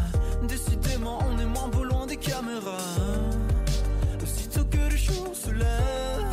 Décidément 0.46 1.18
on 1.28 1.38
est 1.38 1.46
moins 1.46 1.68
beau 1.68 1.84
loin 1.84 2.06
des 2.06 2.16
caméras. 2.16 2.78
Aussitôt 4.22 4.64
que 4.64 4.78
le 4.78 4.96
jour 4.96 5.34
se 5.34 5.50
lève 5.50 6.26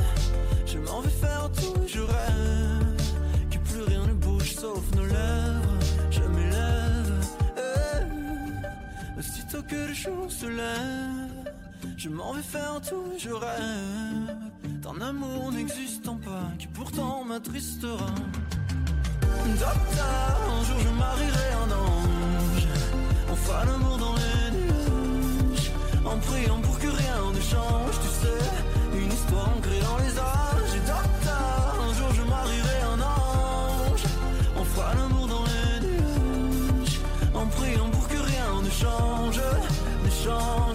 Je 0.65 0.77
m'en 0.77 1.01
vais 1.01 1.09
faire 1.09 1.49
tout 1.51 1.73
et 1.83 1.87
je 1.87 1.99
rêve 1.99 3.01
Que 3.49 3.57
plus 3.57 3.81
rien 3.81 4.05
ne 4.05 4.13
bouge 4.13 4.53
sauf 4.53 4.83
nos 4.95 5.05
lèvres. 5.05 5.77
Je 6.11 6.21
m'élève 6.21 7.25
eh. 7.57 9.19
Aussitôt 9.19 9.63
que 9.63 9.87
le 9.87 9.93
jour 9.93 10.31
se 10.31 10.45
lève 10.45 11.53
Je 11.97 12.09
m'en 12.09 12.33
vais 12.33 12.41
faire 12.43 12.79
tout 12.87 13.03
et 13.15 13.19
je 13.19 13.29
rêve 13.29 14.81
D'un 14.81 15.01
amour 15.01 15.51
n'existant 15.51 16.17
pas 16.17 16.51
Qui 16.59 16.67
pourtant 16.67 17.23
m'attristera 17.23 18.13
Docteur, 19.55 20.37
un 20.51 20.63
jour 20.65 20.77
je 20.83 20.89
marierai 20.89 21.49
un 21.63 21.71
ange. 21.71 22.67
On 23.31 23.35
fera 23.35 23.63
l'amour 23.63 23.97
dans 23.97 24.15
les 24.15 24.51
nuages. 24.57 25.71
En 26.03 26.17
priant 26.17 26.59
pour 26.59 26.77
que 26.77 26.87
rien 26.87 27.31
ne 27.33 27.39
change 27.39 27.95
Tu 28.03 28.09
sais, 28.21 28.99
une 29.01 29.11
histoire 29.11 29.49
ancrée 29.55 29.79
dans 29.79 29.97
les 30.03 30.19
âges. 30.19 30.75
Docteur, 30.85 31.75
un 31.81 31.93
jour 31.93 32.09
je 32.13 32.23
marierai 32.23 32.79
un 32.93 32.99
ange. 32.99 34.03
On 34.59 34.65
fera 34.65 34.93
l'amour 34.95 35.27
dans 35.27 35.45
les 35.45 35.87
nuages. 35.87 36.99
En 37.33 37.45
priant 37.47 37.89
pour 37.89 38.07
que 38.09 38.17
rien 38.17 38.61
ne 38.61 38.69
change. 38.69 39.41
Ne 40.03 40.09
change 40.09 40.66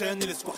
prochaine 0.00 0.22
et 0.22 0.26
les. 0.26 0.49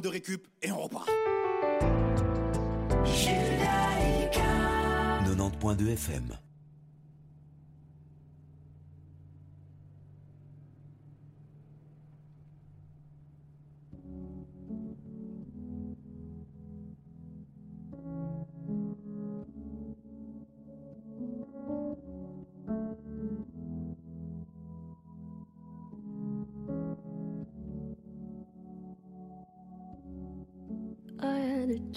de 0.00 0.08
récup 0.08 0.46
et 0.62 0.70
on 0.72 0.82
repart. 0.82 1.08
90.2 5.24 5.92
FM 5.92 6.37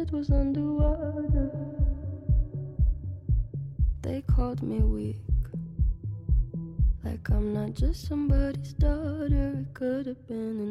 head 0.00 0.10
was 0.12 0.30
underwater. 0.30 1.50
They 4.00 4.22
called 4.22 4.62
me 4.62 4.78
weak. 4.80 5.20
Like 7.04 7.28
I'm 7.28 7.52
not 7.52 7.74
just 7.74 8.08
somebody's 8.08 8.72
daughter. 8.72 9.58
It 9.60 9.74
could 9.74 10.06
have 10.06 10.26
been 10.26 10.69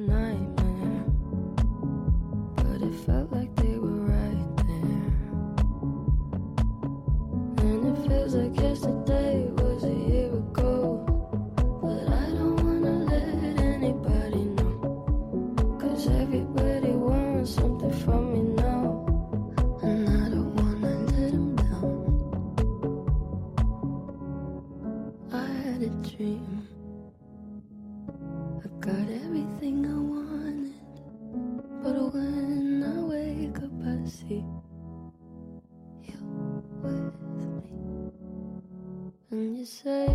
say 39.84 40.08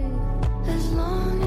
as 0.67 0.93
long 0.93 1.41
as 1.41 1.43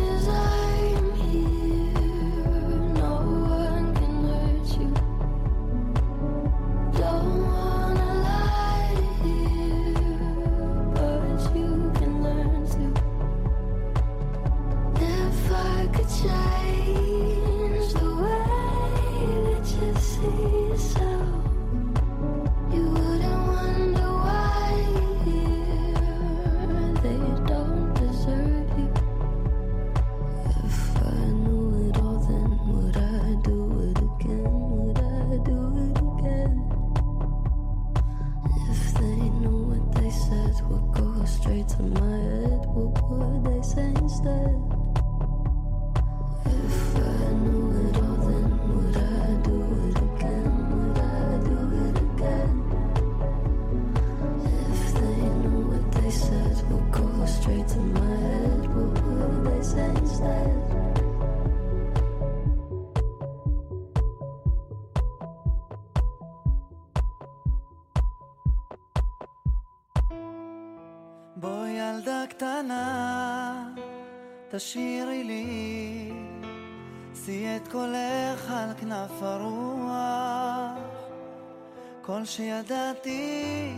שידעתי, 83.04 83.74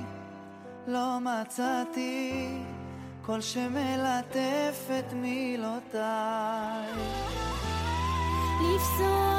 לא 0.88 1.18
מצאתי, 1.20 2.58
כל 3.22 3.42
שמלטף 3.42 4.90
את 5.00 5.14
מילותיי. 5.14 6.94
לפסוע 8.62 9.39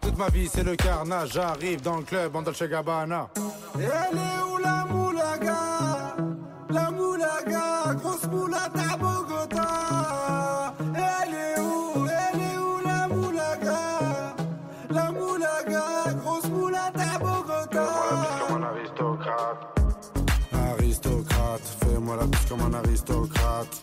Toute 0.00 0.16
ma 0.18 0.28
vie 0.28 0.48
c'est 0.48 0.62
le 0.64 0.76
carnage. 0.76 1.32
J'arrive 1.32 1.82
dans 1.82 1.96
le 1.98 2.02
club 2.04 2.34
en 2.36 2.42
Dolce 2.42 2.62
Gabbana. 2.62 3.28
Elle 3.76 3.80
est 3.82 4.42
où 4.52 4.56
la 4.58 4.84
moulaga? 4.86 6.16
La 6.70 6.90
moulaga, 6.90 7.94
grosse 7.94 8.26
moulade 8.26 8.72
à 8.76 8.96
Bogota. 8.96 10.74
Elle 10.94 11.34
est 11.34 11.60
où 11.60 12.06
Elle 12.06 12.40
est 12.40 12.58
où 12.58 12.80
la 12.86 13.08
moulaga? 13.08 14.34
La 14.90 15.10
moulaga, 15.12 15.84
grosse 16.22 16.48
moulade 16.48 16.96
à 16.98 17.18
Bogota. 17.18 17.86
comme 18.48 18.62
un 18.62 18.66
aristocrate. 18.66 19.80
Aristocrate, 20.52 21.76
fais-moi 21.80 22.16
la 22.16 22.26
comme 22.48 22.60
un 22.62 22.74
aristocrate. 22.78 23.82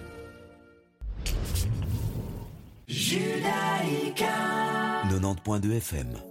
Judaïka 2.91 4.35
90.2 5.07 5.79
FM. 5.79 6.30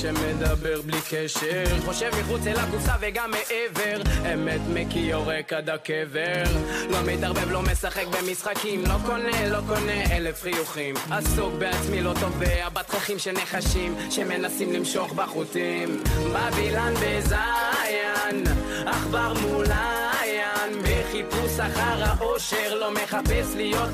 שמדבר 0.00 0.82
בלי 0.82 1.00
קשר. 1.10 1.64
חושב 1.84 2.10
מחוץ 2.20 2.46
אל 2.46 2.56
הקופסה 2.56 2.92
וגם 3.00 3.30
מעבר. 3.30 4.02
אמת 4.34 4.60
מקי 4.74 4.98
יורק 4.98 5.52
עד 5.52 5.70
הקבר 5.70 6.42
לא 6.90 6.98
מתערבב, 7.06 7.50
לא 7.50 7.62
משחק 7.62 8.04
במשחקים. 8.06 8.82
לא 8.86 8.94
קונה, 9.06 9.48
לא 9.48 9.58
קונה 9.66 10.16
אלף 10.16 10.42
חיוכים. 10.42 10.94
עסוק 11.10 11.54
בעצמי, 11.58 12.02
לא 12.02 12.12
תובע 12.20 12.68
בתככים 12.68 13.18
של 13.18 13.32
נחשים 13.32 13.94
שמנסים 14.10 14.72
למשוך 14.72 15.12
בחוטים. 15.12 16.02
בבילן 16.32 16.94
בזיין 16.94 18.44
עכבר 18.86 19.32
מוליין 19.42 20.72
בחיפוש 20.82 21.60
אחר 21.60 22.04
האושר 22.04 22.74
לא 22.74 22.90
מחפש 22.94 23.54
להיות 23.56 23.90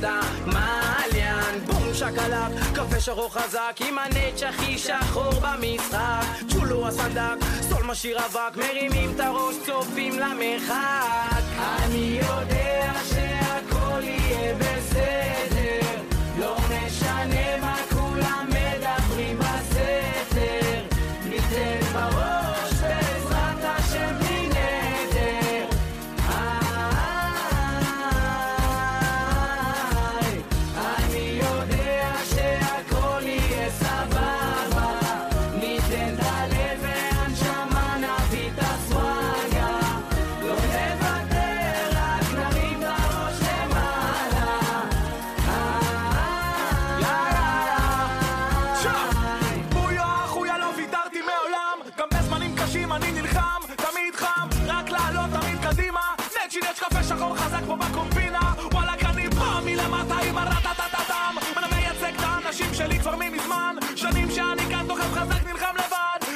המעליין 1.54 1.64
בום 1.66 1.94
שקלק, 1.94 2.74
קפה 2.74 3.00
שחור 3.00 3.32
חזק 3.32 3.76
עם 3.88 3.98
הנץ' 3.98 4.42
הכי 4.42 4.78
שחור 4.78 5.32
במשחק. 5.32 6.24
צ'ולו 6.48 6.88
הסנדק, 6.88 7.46
סול 7.68 7.82
משאיר 7.82 8.18
אבק 8.26 8.56
מרימים 8.56 9.12
את 9.14 9.20
הראש, 9.20 9.54
צופים 9.66 10.18
למרחק. 10.18 11.42
אני 11.58 12.20
יודע 12.22 12.92
שהכל 13.08 14.02
יהיה 14.02 14.54
בסדר, 14.54 15.53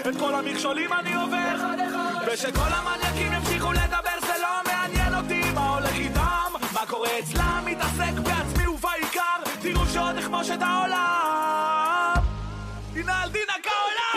את 0.09 0.16
כל 0.16 0.34
המכשולים 0.34 0.92
אני 0.92 1.14
עובר. 1.14 1.56
ושכל 2.26 2.61
המניאקים 2.61 3.32
ימשיכו 3.32 3.72
לדבר 3.72 4.18
זה 4.20 4.32
לא 4.42 4.72
מעניין 4.72 5.14
אותי 5.14 5.50
מה 5.54 5.68
הולך 5.74 5.94
איתם. 5.94 6.52
מה 6.74 6.86
קורה 6.86 7.09
אצלם 7.18 7.62
מתעסק 7.64 8.18
בעצמי 8.22 8.66
ובעיקר. 8.66 9.38
תראו 9.61 9.86
שעוד 9.86 10.16
נכבוש 10.16 10.50
את 10.50 10.62
העולם. 10.62 12.14
הנה 12.96 13.22
על 13.22 13.30
דין 13.30 13.46
כעולם 13.62 14.07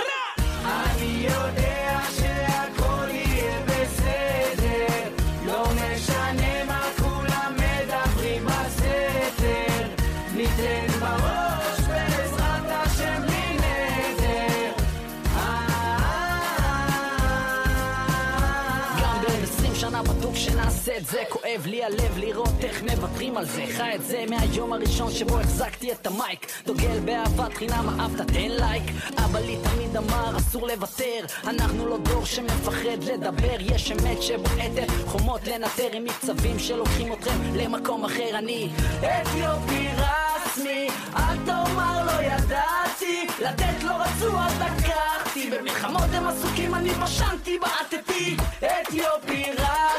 שנעשה 20.71 20.97
את 20.97 21.05
זה 21.05 21.23
כואב 21.29 21.65
לי 21.65 21.83
הלב 21.83 22.17
לראות 22.17 22.63
איך 22.63 22.83
מוותרים 22.83 23.37
על 23.37 23.45
זה. 23.45 23.65
חי 23.77 23.91
את 23.95 24.05
זה 24.05 24.23
מהיום 24.29 24.73
הראשון 24.73 25.11
שבו 25.11 25.39
החזקתי 25.39 25.91
את 25.91 26.07
המייק. 26.07 26.51
דוגל 26.65 26.99
באהבת 27.05 27.53
חינם 27.53 27.99
אהבת 27.99 28.27
תן 28.27 28.51
לייק. 28.51 28.83
אבא 29.25 29.39
לי 29.39 29.57
תמיד 29.63 29.97
אמר 29.97 30.37
אסור 30.37 30.67
לוותר. 30.67 31.25
אנחנו 31.43 31.85
לא 31.85 31.97
דור 31.97 32.25
שמפחד 32.25 33.03
לדבר. 33.03 33.57
יש 33.59 33.91
אמת 33.91 34.21
שבועטת. 34.21 34.91
חומות 35.05 35.47
לנטר 35.47 35.89
עם 35.93 36.03
מקצבים 36.03 36.59
שלוקחים 36.59 37.13
אתכם 37.13 37.55
למקום 37.55 38.05
אחר. 38.05 38.37
אני 38.37 38.69
אתיופי 38.99 39.87
רסמי 39.97 40.87
אל 41.15 41.37
תאמר 41.45 42.05
לא 42.05 42.21
ידעתי. 42.21 43.27
לתת 43.41 43.83
לא 43.83 43.93
רצו 43.93 44.39
אז 44.39 44.53
לקחתי. 44.61 45.49
במלחמות 45.51 46.09
הם 46.13 46.27
עסוקים 46.27 46.75
אני 46.75 46.89
פשנתי 46.89 47.59
בעטתי. 47.59 48.37
אתיופי 48.59 49.43
רסמי 49.51 49.90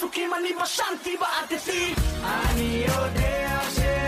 עסוקים 0.00 0.34
אני 0.34 0.48
פשנתי 0.62 1.16
בעטתי. 1.16 1.94
אני 2.24 2.84
יודע 2.88 3.60
שהכל 3.74 3.99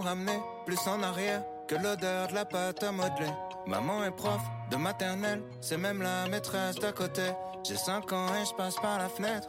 me 0.00 0.04
ramener 0.04 0.40
plus 0.66 0.78
en 0.86 1.02
arrière 1.02 1.42
que 1.68 1.74
l'odeur 1.74 2.28
de 2.28 2.34
la 2.34 2.44
pâte 2.44 2.82
à 2.82 2.92
modeler. 2.92 3.30
Maman 3.66 4.04
est 4.04 4.10
prof 4.10 4.40
de 4.70 4.76
maternelle, 4.76 5.42
c'est 5.60 5.76
même 5.76 6.02
la 6.02 6.26
maîtresse 6.28 6.76
d'à 6.76 6.92
côté. 6.92 7.22
J'ai 7.62 7.76
5 7.76 8.12
ans 8.12 8.34
et 8.34 8.46
je 8.46 8.54
passe 8.54 8.76
par 8.76 8.98
la 8.98 9.08
fenêtre 9.08 9.48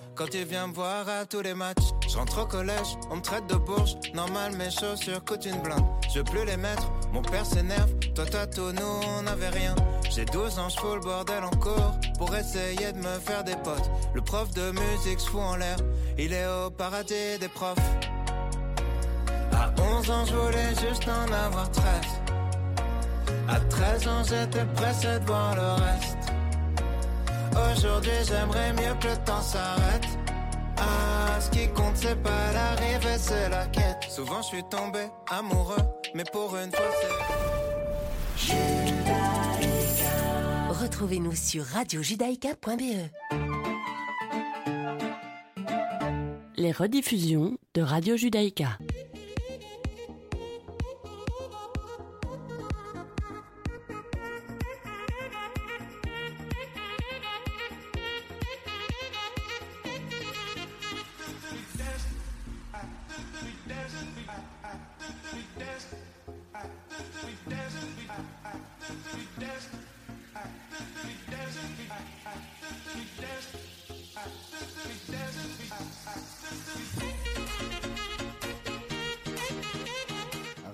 Quand 0.21 0.35
il 0.35 0.45
vient 0.45 0.67
me 0.67 0.73
voir 0.73 1.09
à 1.09 1.25
tous 1.25 1.41
les 1.41 1.55
matchs, 1.55 1.95
je 2.07 2.15
au 2.15 2.45
collège, 2.45 2.95
on 3.09 3.15
me 3.15 3.21
traite 3.21 3.47
de 3.47 3.55
bourge. 3.55 3.95
Normal, 4.13 4.55
mes 4.55 4.69
chaussures 4.69 5.25
coûtent 5.25 5.47
une 5.47 5.59
blinde. 5.63 5.83
Je 6.13 6.19
veux 6.19 6.23
plus 6.23 6.45
les 6.45 6.57
mettre, 6.57 6.91
mon 7.11 7.23
père 7.23 7.43
s'énerve. 7.43 7.91
Toi, 8.13 8.25
t'as 8.29 8.45
tout, 8.45 8.71
nous, 8.71 8.99
on 9.17 9.23
n'avait 9.23 9.49
rien. 9.49 9.73
J'ai 10.11 10.25
12 10.25 10.59
ans, 10.59 10.69
je 10.69 10.79
fous 10.79 10.93
le 10.93 10.99
bordel 10.99 11.43
en 11.43 11.49
cours 11.57 11.95
pour 12.19 12.35
essayer 12.35 12.91
de 12.91 12.99
me 12.99 13.19
faire 13.19 13.43
des 13.43 13.55
potes. 13.63 13.89
Le 14.13 14.21
prof 14.21 14.51
de 14.51 14.69
musique 14.69 15.19
se 15.19 15.27
fout 15.27 15.41
en 15.41 15.55
l'air, 15.55 15.77
il 16.19 16.33
est 16.33 16.45
au 16.45 16.69
paradis 16.69 17.39
des 17.39 17.47
profs. 17.47 17.79
À 19.53 19.73
11 19.81 20.11
ans, 20.11 20.25
je 20.25 20.35
voulais 20.35 20.69
juste 20.87 21.07
en 21.07 21.33
avoir 21.33 21.71
13. 21.71 21.85
À 23.47 23.59
13 23.59 24.07
ans, 24.07 24.23
j'étais 24.23 24.65
pressé 24.75 25.19
de 25.19 25.25
voir 25.25 25.55
le 25.55 25.83
reste. 25.83 26.30
Aujourd'hui, 27.51 28.11
j'aimerais 28.27 28.73
mieux 28.73 28.95
que 28.99 29.07
le 29.07 29.17
temps 29.25 29.41
s'arrête. 29.41 30.07
Ah, 30.77 31.39
ce 31.39 31.49
qui 31.49 31.67
compte, 31.69 31.95
c'est 31.95 32.21
pas 32.21 32.53
l'arrivée, 32.53 33.17
c'est 33.17 33.49
la 33.49 33.65
quête. 33.67 34.03
Souvent, 34.09 34.41
je 34.41 34.47
suis 34.47 34.63
tombé 34.69 34.99
amoureux, 35.29 35.83
mais 36.15 36.23
pour 36.31 36.55
une 36.55 36.71
fois, 36.71 36.91
c'est. 36.99 38.51
Retrouvez-nous 40.69 41.35
sur 41.35 41.63
radiojudaïka.be. 41.63 43.09
Les 46.57 46.71
rediffusions 46.71 47.57
de 47.73 47.81
Radio 47.81 48.17
Judaïka. 48.17 48.77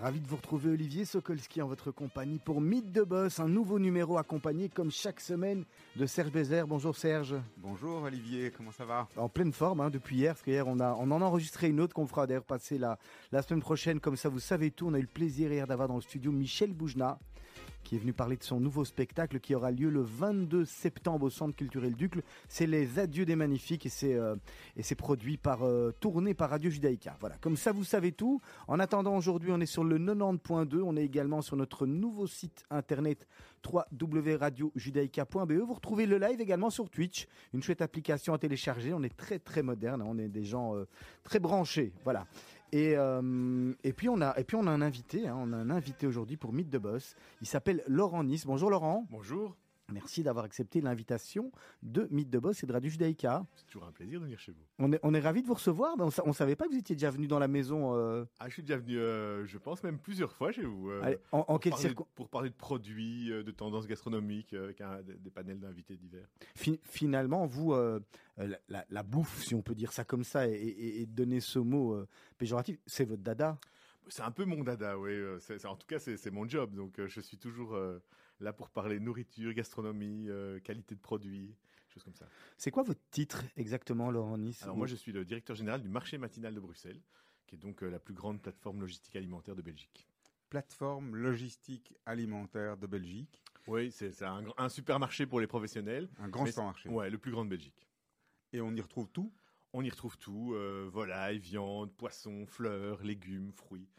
Ravi 0.08 0.22
de 0.22 0.28
vous 0.28 0.38
retrouver 0.38 0.70
Olivier 0.70 1.04
Sokolski 1.04 1.62
en 1.62 1.68
votre 1.68 1.92
compagnie 1.92 2.40
pour 2.40 2.62
Mythe 2.62 2.94
de 2.94 3.04
Boss, 3.04 3.42
un 3.42 3.50
nouveau 3.50 3.78
numéro 3.78 4.18
accompagné 4.18 4.70
comme 4.70 4.90
chaque 4.90 5.20
semaine 5.20 5.66
de 5.98 6.06
Serge 6.06 6.32
Bézère. 6.32 6.66
Bonjour 6.66 6.96
Serge. 6.96 7.36
Bonjour 7.58 8.04
Olivier, 8.04 8.54
comment 8.56 8.72
ça 8.72 8.86
va? 8.86 9.10
En 9.18 9.28
pleine 9.28 9.52
forme 9.52 9.82
hein, 9.82 9.90
depuis 9.90 10.16
hier, 10.16 10.34
parce 10.34 10.44
qu'hier 10.44 10.66
on, 10.66 10.80
a, 10.80 10.94
on 10.94 11.12
en 11.12 11.22
a 11.22 11.26
enregistré 11.26 11.68
une 11.68 11.82
autre 11.82 11.94
qu'on 11.94 12.08
fera 12.08 12.26
d'ailleurs 12.26 12.46
passer 12.46 12.78
la, 12.78 12.98
la 13.34 13.42
semaine 13.42 13.60
prochaine. 13.60 14.00
Comme 14.00 14.16
ça 14.16 14.30
vous 14.30 14.40
savez 14.40 14.72
tout, 14.72 14.88
on 14.88 14.94
a 14.94 14.98
eu 14.98 15.02
le 15.02 15.08
plaisir 15.08 15.52
hier 15.52 15.68
d'avoir 15.68 15.90
dans 15.90 15.96
le 15.96 16.02
studio 16.02 16.32
Michel 16.32 16.72
Boujna 16.72 17.20
qui 17.88 17.96
est 17.96 18.00
venu 18.00 18.12
parler 18.12 18.36
de 18.36 18.44
son 18.44 18.60
nouveau 18.60 18.84
spectacle 18.84 19.40
qui 19.40 19.56
aura 19.56 19.72
lieu 19.72 19.90
le 19.90 20.02
22 20.02 20.66
septembre 20.66 21.28
au 21.28 21.30
Centre 21.30 21.56
culturel 21.56 21.96
Ducle. 21.96 22.22
C'est 22.50 22.68
Les 22.68 23.00
Adieux 23.00 23.26
des 23.26 23.38
Magnifiques 23.38 23.86
et 23.86 23.90
c'est 23.90 24.14
euh, 24.14 24.36
produit 24.98 25.38
par 25.38 25.64
euh, 25.64 25.94
tourné 26.02 26.34
par 26.34 26.50
Radio 26.50 26.70
Judaïka. 26.70 27.16
Voilà, 27.22 27.38
comme 27.40 27.56
ça 27.56 27.72
vous 27.72 27.86
savez 27.86 28.12
tout. 28.12 28.42
En 28.68 28.82
attendant 28.82 29.16
aujourd'hui, 29.16 29.52
on 29.54 29.62
est 29.62 29.66
sur 29.66 29.86
le 29.86 29.98
90.2, 30.00 30.82
on 30.82 30.98
est 30.98 31.06
également 31.06 31.42
sur 31.42 31.56
notre 31.56 31.86
nouveau 31.86 32.28
site 32.28 32.66
internet 32.70 33.26
www.radiojudaïka.be. 33.66 35.54
Vous 35.54 35.74
retrouvez 35.74 36.06
le 36.06 36.18
live 36.18 36.42
également 36.42 36.70
sur 36.70 36.90
Twitch, 36.90 37.26
une 37.54 37.64
chouette 37.64 37.82
application 37.82 38.34
à 38.34 38.38
télécharger. 38.38 38.94
On 38.94 39.04
est 39.04 39.16
très 39.16 39.40
très 39.40 39.64
moderne, 39.64 40.02
on 40.02 40.18
est 40.18 40.28
des 40.28 40.44
gens 40.44 40.76
euh, 40.76 40.86
très 41.24 41.40
branchés. 41.40 41.94
Voilà. 42.04 42.28
Et, 42.72 42.98
euh, 42.98 43.74
et 43.84 43.94
puis 43.94 44.10
on 44.10 44.22
a 44.22 44.38
et 44.38 44.44
puis 44.44 44.58
on 44.58 44.68
a 44.68 44.72
un 44.72 44.82
invité, 44.82 45.28
hein. 45.28 45.38
on 45.38 45.54
a 45.54 45.58
un 45.58 45.70
invité 45.70 46.06
aujourd'hui 46.08 46.38
pour 46.38 46.54
Mythe 46.54 46.70
de 46.70 46.78
Boss. 46.78 47.16
Il 47.42 47.48
s'appelle 47.48 47.84
Laurent 47.88 48.24
Nice. 48.24 48.46
Bonjour 48.46 48.70
Laurent. 48.70 49.06
Bonjour. 49.10 49.56
Merci 49.94 50.22
d'avoir 50.22 50.44
accepté 50.44 50.82
l'invitation 50.82 51.50
de 51.82 52.10
Mythe 52.12 52.30
de 52.30 52.40
Boss 52.40 52.62
et 52.62 52.68
de 52.68 52.74
Radio 52.74 52.90
Judaïka. 52.90 53.46
C'est 53.56 53.68
toujours 53.68 53.88
un 53.88 53.94
plaisir 53.94 54.20
de 54.20 54.26
venir 54.26 54.38
chez 54.38 54.52
vous. 54.52 54.62
On 54.80 54.92
est, 54.92 55.00
on 55.02 55.14
est 55.14 55.20
ravis 55.22 55.42
de 55.42 55.48
vous 55.48 55.54
recevoir. 55.54 55.96
On, 55.98 56.10
on 56.26 56.34
savait 56.34 56.58
pas 56.58 56.66
que 56.66 56.72
vous 56.72 56.78
étiez 56.78 56.94
déjà 56.96 57.10
venu 57.10 57.26
dans 57.28 57.40
la 57.40 57.48
maison. 57.48 57.96
euh, 57.96 58.26
Ah, 58.40 58.50
je 58.50 58.54
suis 58.54 58.64
déjà 58.64 58.76
venu, 58.78 58.98
euh, 58.98 59.46
je 59.46 59.58
pense 59.58 59.82
même 59.84 59.98
plusieurs 59.98 60.34
fois 60.34 60.52
chez 60.52 60.64
vous. 60.66 60.90
euh, 60.90 61.02
Allez, 61.04 61.18
en- 61.32 61.40
en 61.40 61.44
pour 61.46 61.60
quelles 61.62 61.72
parler 61.72 61.86
de- 61.86 61.94
circon- 61.94 62.08
Pour 62.16 62.28
parler 62.28 62.50
de 62.50 62.56
produits, 62.56 63.30
de 63.30 63.52
tendances 63.52 63.88
gastronomiques, 63.88 64.54
avec 64.54 64.82
un- 64.82 65.02
des, 65.04 65.32
panels 65.32 65.60
d'invités 65.60 65.96
divers. 65.96 66.28
Fi- 66.56 66.82
finalement, 66.84 67.46
vous, 67.46 67.74
la, 67.74 68.46
la- 68.68 68.86
la 68.90 69.04
bouffe, 69.04 69.42
si 69.42 69.56
on 69.56 69.62
peut 69.62 69.76
dire 69.76 69.94
ça 69.94 70.04
comme 70.04 70.26
ça, 70.26 70.50
et, 70.50 70.52
et- 70.54 71.02
et 71.02 71.06
donner 71.06 71.40
ce 71.40 71.60
mot 71.60 71.98
péjoratif, 72.38 72.78
c'est 72.86 73.06
votre 73.06 73.24
dada? 73.24 73.58
C'est 74.10 74.22
un 74.24 74.32
peu 74.32 74.44
mon 74.46 74.64
dada, 74.64 74.98
oui. 75.00 75.14
en 75.66 75.76
tout 75.76 75.88
cas, 75.88 76.00
c'est 76.00 76.32
mon 76.32 76.48
job. 76.48 76.76
Donc, 76.76 77.00
je 77.08 77.22
suis 77.22 77.38
toujours 77.38 77.74
euh, 77.76 78.00
là 78.40 78.54
pour 78.54 78.70
parler 78.70 79.00
nourriture, 79.00 79.54
gastronomie, 79.54 80.30
euh, 80.30 80.60
qualité 80.60 80.96
de 80.96 81.00
produits, 81.00 81.56
choses 81.90 82.04
comme 82.04 82.16
ça. 82.16 82.28
C'est 82.58 82.72
quoi 82.72 82.84
votre 82.84 83.02
titre 83.12 83.44
exactement, 83.56 84.12
Laurent 84.12 84.38
Nice 84.38 84.64
Alors, 84.64 84.78
moi, 84.78 84.88
je 84.88 84.96
suis 84.96 85.12
le 85.12 85.26
directeur 85.26 85.56
général 85.56 85.82
du 85.82 85.90
marché 85.90 86.18
matinal 86.18 86.54
de 86.54 86.60
Bruxelles, 86.60 87.02
qui 87.46 87.56
est 87.56 87.60
donc 87.60 87.84
euh, 87.84 87.90
la 87.90 88.00
plus 88.00 88.14
grande 88.14 88.42
plateforme 88.42 88.82
logistique 88.82 89.16
alimentaire 89.16 89.56
de 89.56 89.62
Belgique. 89.62 90.08
Plateforme 90.50 91.16
logistique 91.16 91.94
alimentaire 92.06 92.78
de 92.78 92.88
Belgique. 92.88 93.44
Oui, 93.68 93.92
c'est 93.92 94.22
un, 94.24 94.46
un 94.58 94.70
supermarché 94.70 95.26
pour 95.26 95.42
les 95.42 95.48
professionnels. 95.48 96.08
Un 96.20 96.30
grand 96.30 96.46
supermarché. 96.46 96.88
Ouais, 96.88 97.10
le 97.10 97.18
plus 97.18 97.32
grand 97.32 97.44
de 97.44 97.50
Belgique. 97.50 97.88
Et 98.54 98.62
on 98.62 98.74
y 98.74 98.80
retrouve 98.80 99.10
tout? 99.10 99.34
On 99.74 99.84
y 99.84 99.90
retrouve 99.90 100.18
tout 100.18 100.54
euh, 100.54 100.88
volaille, 100.90 101.40
viande, 101.40 101.92
poisson, 101.92 102.46
fleurs, 102.46 103.04
légumes, 103.04 103.52
fruits, 103.52 103.90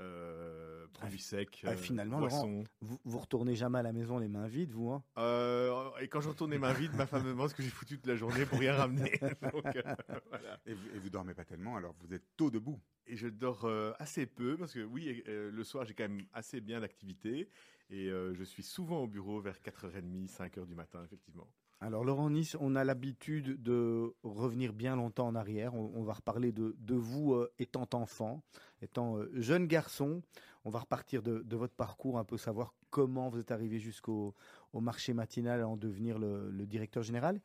euh, 0.00 0.86
produits 0.92 1.18
secs, 1.20 1.60
Ah, 1.64 1.70
euh, 1.70 1.76
finalement. 1.76 2.20
Laurent, 2.20 2.48
vous, 2.80 2.98
vous 3.04 3.18
retournez 3.18 3.54
jamais 3.54 3.78
à 3.78 3.82
la 3.82 3.92
maison 3.92 4.18
les 4.18 4.28
mains 4.28 4.48
vides, 4.48 4.70
vous 4.72 4.90
hein? 4.90 5.02
Euh, 5.18 5.90
et 6.00 6.08
quand 6.08 6.20
je 6.20 6.28
retourne 6.28 6.50
les 6.50 6.58
mains 6.58 6.72
vides, 6.72 6.94
ma 6.94 7.06
femme 7.06 7.24
me 7.24 7.30
demande 7.30 7.48
ce 7.50 7.54
que 7.54 7.62
j'ai 7.62 7.70
foutu 7.70 7.96
toute 7.96 8.06
la 8.06 8.16
journée 8.16 8.46
pour 8.46 8.58
rien 8.58 8.74
ramener. 8.74 9.18
Donc, 9.52 9.64
euh, 9.76 9.82
voilà. 10.30 10.60
et, 10.66 10.74
vous, 10.74 10.88
et 10.94 10.98
vous 10.98 11.10
dormez 11.10 11.34
pas 11.34 11.44
tellement, 11.44 11.76
alors 11.76 11.94
vous 12.00 12.12
êtes 12.14 12.24
tôt 12.36 12.50
debout. 12.50 12.80
Et 13.06 13.16
je 13.16 13.26
dors 13.28 13.64
euh, 13.64 13.92
assez 13.98 14.26
peu 14.26 14.56
parce 14.56 14.74
que 14.74 14.84
oui, 14.84 15.22
euh, 15.28 15.50
le 15.50 15.64
soir 15.64 15.84
j'ai 15.86 15.94
quand 15.94 16.08
même 16.08 16.26
assez 16.32 16.60
bien 16.60 16.80
d'activité 16.80 17.48
et 17.90 18.08
euh, 18.10 18.34
je 18.34 18.44
suis 18.44 18.62
souvent 18.62 18.98
au 19.02 19.06
bureau 19.06 19.40
vers 19.40 19.56
4h30, 19.60 20.28
5h 20.28 20.66
du 20.66 20.74
matin, 20.74 21.02
effectivement. 21.04 21.48
Alors 21.80 22.04
Laurent 22.04 22.28
Nice, 22.28 22.56
on 22.60 22.74
a 22.74 22.82
l'habitude 22.82 23.62
de 23.62 24.12
revenir 24.24 24.72
bien 24.72 24.96
longtemps 24.96 25.28
en 25.28 25.36
arrière. 25.36 25.74
On, 25.74 26.02
va 26.02 26.14
reparler 26.14 26.50
de, 26.50 26.94
vous 26.94 27.34
euh, 27.34 27.52
étant 27.60 27.88
enfant, 27.92 28.42
étant 28.82 29.16
euh, 29.16 29.30
jeune 29.34 29.66
garçon. 29.66 30.20
On 30.64 30.70
va 30.70 30.80
repartir 30.80 31.22
de, 31.22 31.56
votre 31.56 31.74
parcours, 31.74 32.18
un 32.18 32.24
peu 32.24 32.36
savoir 32.36 32.74
comment 32.90 33.28
vous 33.28 33.38
êtes 33.38 33.52
arrivé 33.52 33.78
jusqu'au 33.78 34.34
au 34.72 34.80
marché 34.80 35.14
matinal 35.14 35.62
en 35.64 35.76
devenir 35.76 36.18
le, 36.18 36.66
directeur 36.66 37.04
général. 37.04 37.40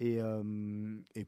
Et, 0.00 0.20
euh, 0.20 0.42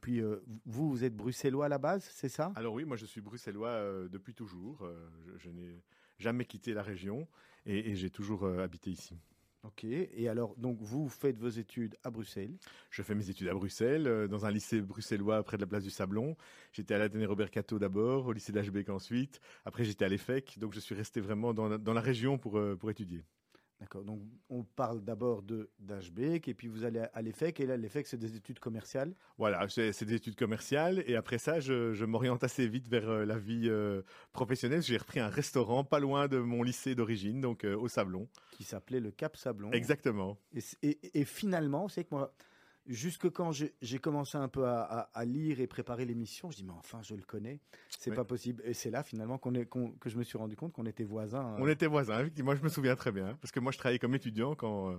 puis 0.01 0.21
vous, 0.67 0.91
vous 0.91 1.03
êtes 1.03 1.17
bruxellois 1.17 1.65
à 1.65 1.69
la 1.69 1.79
base, 1.79 2.05
c'est 2.13 2.29
ça? 2.29 2.53
Alors 2.57 2.75
oui, 2.75 2.85
moi 2.85 2.97
je 2.97 3.07
suis 3.07 3.23
bruxellois 3.23 4.07
depuis 4.09 4.35
toujours. 4.35 4.87
Je, 5.39 5.49
n'ai 5.49 5.83
jamais 6.19 6.45
quitté 6.45 6.75
la 6.75 6.83
région 6.83 7.27
et, 7.65 7.97
j'ai 7.97 8.11
toujours 8.11 8.45
habité 8.45 8.91
ici. 8.91 9.17
Ok. 9.63 9.85
Et 9.85 10.29
alors, 10.29 10.57
donc 10.57 10.79
vous 10.81 11.09
faites 11.09 11.37
vos 11.37 11.49
études 11.49 11.97
à 12.03 12.11
Bruxelles. 12.11 12.57
Je 12.91 13.03
fais 13.03 13.15
mes 13.15 13.29
études 13.29 13.49
à 13.49 13.55
Bruxelles, 13.55 14.07
euh, 14.07 14.27
dans 14.27 14.47
un 14.47 14.51
lycée 14.51 14.81
bruxellois 14.81 15.43
près 15.43 15.59
de 15.59 15.63
la 15.63 15.67
place 15.67 15.85
du 15.85 15.91
Sablon. 15.91 16.37
J'étais 16.73 16.95
à 16.95 16.99
l'Athénée 16.99 17.27
Robert 17.27 17.51
Cato 17.51 17.79
d'abord, 17.79 18.27
au 18.27 18.33
lycée 18.33 18.53
d'Ashbeck 18.53 18.89
ensuite. 18.89 19.41
Après, 19.67 19.85
j'étais 19.85 20.07
à 20.07 20.09
l'EFEC, 20.09 20.59
donc 20.59 20.73
je 20.73 20.81
suis 20.81 20.95
resté 20.95 21.21
vraiment 21.21 21.53
dans 21.53 21.69
la, 21.69 22.01
région 22.01 22.39
pour, 22.39 22.59
euh, 22.59 22.75
pour 22.75 22.91
étudier. 22.91 23.23
D'accord. 23.81 24.05
Donc 24.05 24.20
on 24.51 24.62
parle 24.62 25.03
d'abord 25.03 25.43
de 25.43 25.70
d'Ashbeck 25.78 26.49
et 26.49 26.55
puis 26.55 26.68
vous 26.68 26.85
allez 26.85 27.01
à 27.14 27.22
l'EFEC 27.22 27.61
et 27.61 27.66
là 27.66 27.78
l'EFEC 27.78 28.07
c'est 28.07 28.18
des 28.18 28.37
études 28.37 28.59
commerciales? 28.59 29.14
Voilà, 29.39 29.66
c'est 29.70 30.05
des 30.05 30.14
études 30.14 30.37
commerciales 30.37 31.03
et 31.07 31.16
après 31.16 31.39
ça, 31.39 31.61
je, 31.61 31.95
je 31.95 32.05
m'oriente 32.05 32.45
assez 32.45 32.68
vite 32.68 32.89
vers 32.89 33.09
euh, 33.09 33.24
la 33.24 33.39
vie 33.39 33.68
euh, 33.70 34.03
professionnelle. 34.33 34.83
J'ai 34.83 34.99
repris 34.99 35.18
un 35.18 35.28
restaurant 35.31 35.83
pas 35.83 35.99
loin 35.99 36.28
de 36.28 36.37
mon 36.39 36.62
lycée 36.62 36.95
d'origine, 36.95 37.41
donc 37.41 37.64
euh, 37.64 37.74
au 37.74 37.89
Sablon. 37.89 38.28
Qui 38.53 38.64
s'appelait 38.64 39.01
le 39.01 39.11
Cap 39.12 39.37
Sablon. 39.37 39.70
Exactement. 39.72 40.37
Et, 40.53 40.61
et- 40.83 41.20
et 41.20 41.24
finalement, 41.24 41.89
c'est 41.89 42.05
que 42.05 42.11
moi, 42.14 42.35
jusque 42.87 43.31
quand 43.31 43.53
j'ai 43.53 43.99
commencé 43.99 44.37
un 44.39 44.49
peu 44.49 44.64
à, 44.66 44.83
à- 44.83 45.01
à 45.14 45.24
lire 45.24 45.61
et 45.61 45.66
préparer 45.66 46.05
l'émission, 46.05 46.51
je 46.51 46.57
dis 46.57 46.64
mais 46.64 46.72
enfin 46.72 47.01
je 47.03 47.14
le 47.14 47.22
connais, 47.22 47.61
c'est 47.99 48.11
Oui. 48.11 48.16
pas 48.16 48.24
possible. 48.24 48.62
Et 48.64 48.74
c'est 48.74 48.91
là 48.91 49.03
finalement 49.03 49.39
qu'on 49.39 49.55
est, 49.55 49.66
qu'on- 49.66 49.93
que 49.93 50.09
je 50.11 50.16
me 50.18 50.22
suis 50.24 50.39
rendu 50.39 50.57
compte 50.57 50.72
qu'on 50.72 50.87
était 50.87 51.05
voisins. 51.05 51.57
On 51.59 51.68
était 51.68 51.87
voisins, 51.87 52.20
effectivement, 52.20 52.55
je 52.55 52.62
me 52.62 52.68
souviens 52.68 52.97
très 52.97 53.12
bien. 53.12 53.37
Parce 53.41 53.53
que 53.53 53.61
moi, 53.61 53.72
je 53.72 53.78
travaillais 53.78 53.99
comme 53.99 54.14
étudiant 54.14 54.55
quand, 54.55 54.91
euh, 54.91 54.97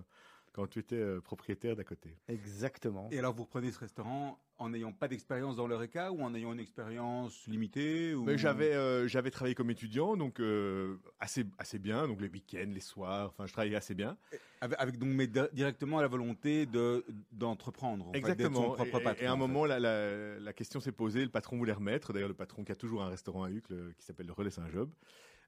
quand 0.54 0.68
tu 0.68 0.80
étais 0.80 0.96
euh, 0.96 1.22
propriétaire 1.22 1.76
d'à 1.76 1.84
côté. 1.84 2.16
Exactement. 2.28 3.08
Et 3.12 3.20
alors 3.20 3.34
vous 3.34 3.44
reprenez 3.44 3.72
ce 3.72 3.80
restaurant 3.80 4.38
en 4.62 4.70
n'ayant 4.70 4.92
pas 4.94 5.08
d'expérience 5.08 5.56
dans 5.56 5.68
l'Eureka 5.68 6.12
ou 6.12 6.22
en 6.22 6.34
ayant 6.36 6.54
une 6.54 6.60
expérience 6.60 7.46
limitée 7.48 8.14
ou... 8.14 8.24
Mais 8.24 8.38
j'avais 8.38 8.74
euh, 8.74 9.08
j'avais 9.08 9.32
travaillé 9.32 9.56
comme 9.56 9.72
étudiant, 9.72 10.16
donc 10.16 10.40
euh, 10.40 10.98
assez 11.20 11.46
assez 11.58 11.80
bien, 11.80 12.08
donc 12.08 12.22
les 12.22 12.30
week-ends, 12.30 12.72
les 12.72 12.80
soirs, 12.80 13.30
enfin 13.30 13.48
je 13.48 13.54
travaillais 13.54 13.76
assez 13.76 13.96
bien. 13.96 14.18
Avec, 14.62 14.80
avec 14.80 14.98
donc 15.00 15.10
mais 15.10 15.28
di- 15.28 15.40
directement 15.54 16.00
la 16.00 16.08
volonté 16.08 16.66
de 16.68 17.04
d'entreprendre. 17.32 18.08
en 18.10 18.14
fait, 18.14 18.20
d'être 18.22 18.30
Exactement. 18.32 18.62
son 18.68 18.74
propre 18.76 19.00
et, 19.00 19.04
patron, 19.04 19.24
et 19.24 19.28
à 19.28 19.32
un 19.32 19.36
moment, 19.36 19.66
la, 19.66 19.80
la, 19.80 20.40
la 20.40 20.54
question 20.54 20.80
s'est 20.80 20.92
posée, 20.92 21.24
le 21.24 21.32
patron 21.32 21.58
voulait 21.58 21.74
remettre. 21.74 22.14
D'ailleurs, 22.14 22.30
le 22.30 22.36
patron 22.36 22.64
qui 22.64 22.72
a 22.72 22.76
toujours 22.76 23.02
un 23.02 23.10
restaurant 23.10 23.44
à 23.44 23.50
Uccle 23.50 23.74
euh, 23.74 23.92
qui 23.98 24.06
s'appelle 24.06 24.28
le 24.28 24.34
Relais 24.34 24.52
Saint-Job. 24.52 24.92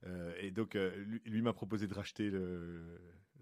Euh, 0.05 0.33
et 0.41 0.49
donc, 0.51 0.73
lui, 0.73 1.21
lui 1.25 1.41
m'a 1.41 1.53
proposé 1.53 1.87
de 1.87 1.93
racheter 1.93 2.29
le, 2.29 2.81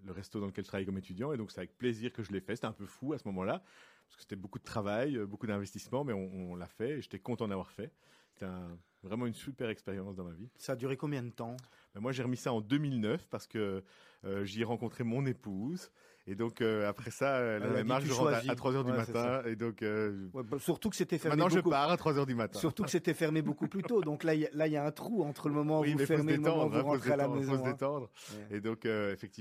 le 0.06 0.12
resto 0.12 0.40
dans 0.40 0.46
lequel 0.48 0.64
je 0.64 0.68
travaillais 0.68 0.86
comme 0.86 0.98
étudiant. 0.98 1.32
Et 1.34 1.38
donc, 1.38 1.52
c'est 1.52 1.60
avec 1.60 1.76
plaisir 1.78 2.12
que 2.14 2.22
je 2.22 2.32
l'ai 2.32 2.42
fait. 2.42 2.56
C'était 2.56 2.68
un 2.68 2.72
peu 2.74 2.86
fou 2.86 3.14
à 3.14 3.18
ce 3.18 3.28
moment-là, 3.30 3.64
parce 4.12 4.18
que 4.18 4.22
c'était 4.24 4.36
beaucoup 4.36 4.60
de 4.60 4.64
travail, 4.66 5.16
euh, 5.18 5.26
beaucoup 5.26 5.48
d'investissement, 5.48 6.04
mais 6.04 6.12
on, 6.14 6.52
on 6.52 6.56
l'a 6.56 6.68
fait 6.68 6.92
et 6.98 7.02
j'étais 7.02 7.20
content 7.20 7.48
d'avoir 7.48 7.72
fait. 7.72 7.92
C'était 8.34 8.46
un- 8.46 8.78
vraiment 9.04 9.26
une 9.26 9.34
super 9.34 9.70
expérience 9.70 10.16
dans 10.16 10.26
ma 10.26 10.34
vie. 10.34 10.50
Ça 10.58 10.74
a 10.74 10.76
duré 10.76 10.96
combien 10.98 11.24
de 11.24 11.30
temps? 11.32 11.56
Ben, 11.96 12.02
Moi, 12.02 12.12
j'ai 12.12 12.22
remis 12.24 12.38
ça 12.38 12.52
en 12.54 12.62
2009 12.62 13.28
parce 13.30 13.48
que 13.48 13.84
euh, 14.26 14.46
j'y 14.46 14.62
ai 14.62 14.64
rencontré 14.64 15.04
mon 15.04 15.26
épouse. 15.26 15.92
Et 16.28 16.36
donc, 16.36 16.62
euh, 16.62 16.88
après 16.88 17.10
ça, 17.10 17.40
elle 17.40 17.64
Elle 17.64 17.70
a 17.70 17.72
avait 17.72 17.82
dit, 17.82 17.88
marre 17.90 17.98
que 18.00 18.04
tu 18.04 18.10
je 18.10 18.14
rentre 18.14 18.28
à, 18.30 18.34
choisis. 18.42 18.56
3 18.56 18.76
heures 18.76 18.84
du 18.84 18.92
Ouais, 18.92 19.04
c'est 19.06 19.14
matin. 19.14 19.42
Et 19.48 19.56
donc, 19.56 19.82
euh, 19.82 20.30
Ouais, 20.34 20.44
bah, 20.44 20.58
surtout 20.60 20.92
que 20.92 20.96
c'était 20.96 21.18
fermé. 21.18 21.36
Maintenant, 21.38 21.50
je 21.50 21.62
pars 21.62 21.90
à 21.90 21.98
3 21.98 22.20
heures 22.20 22.28
du 22.28 22.36
matin. 22.36 22.60
Surtout 22.60 22.84
que 22.84 22.92
c'était 22.92 23.16
fermé 23.16 23.42
beaucoup 23.42 23.68
plus 23.68 23.82
tôt. 23.82 24.02
Donc 24.02 24.24
là, 24.24 24.36
il 24.36 24.42
y, 24.42 24.46
a- 24.46 24.50
là, 24.54 24.68
il 24.68 24.74
y 24.74 24.78
a 24.78 24.86
un 24.86 24.92
trou 24.92 25.24
entre 25.24 25.50
le 25.50 25.56
moment 25.56 25.80
où 25.80 25.82
Oui, 25.82 25.94
vous 25.94 26.06
fermez 26.06 26.34
et 26.34 26.36
le 26.36 26.42
moment 26.44 26.66
où 26.68 26.70
vous 26.70 26.78
hein, 26.78 26.82
rentrez 26.84 27.12
à 27.14 27.16
la 27.18 27.28
maison. 27.28 27.54
faut 27.54 27.64
se 27.64 27.68
hein. 27.68 27.72
détendre. 27.72 28.12
Et 28.52 28.62
donc, 28.62 28.86
euh, 28.86 29.12
effectivement. 29.14 29.40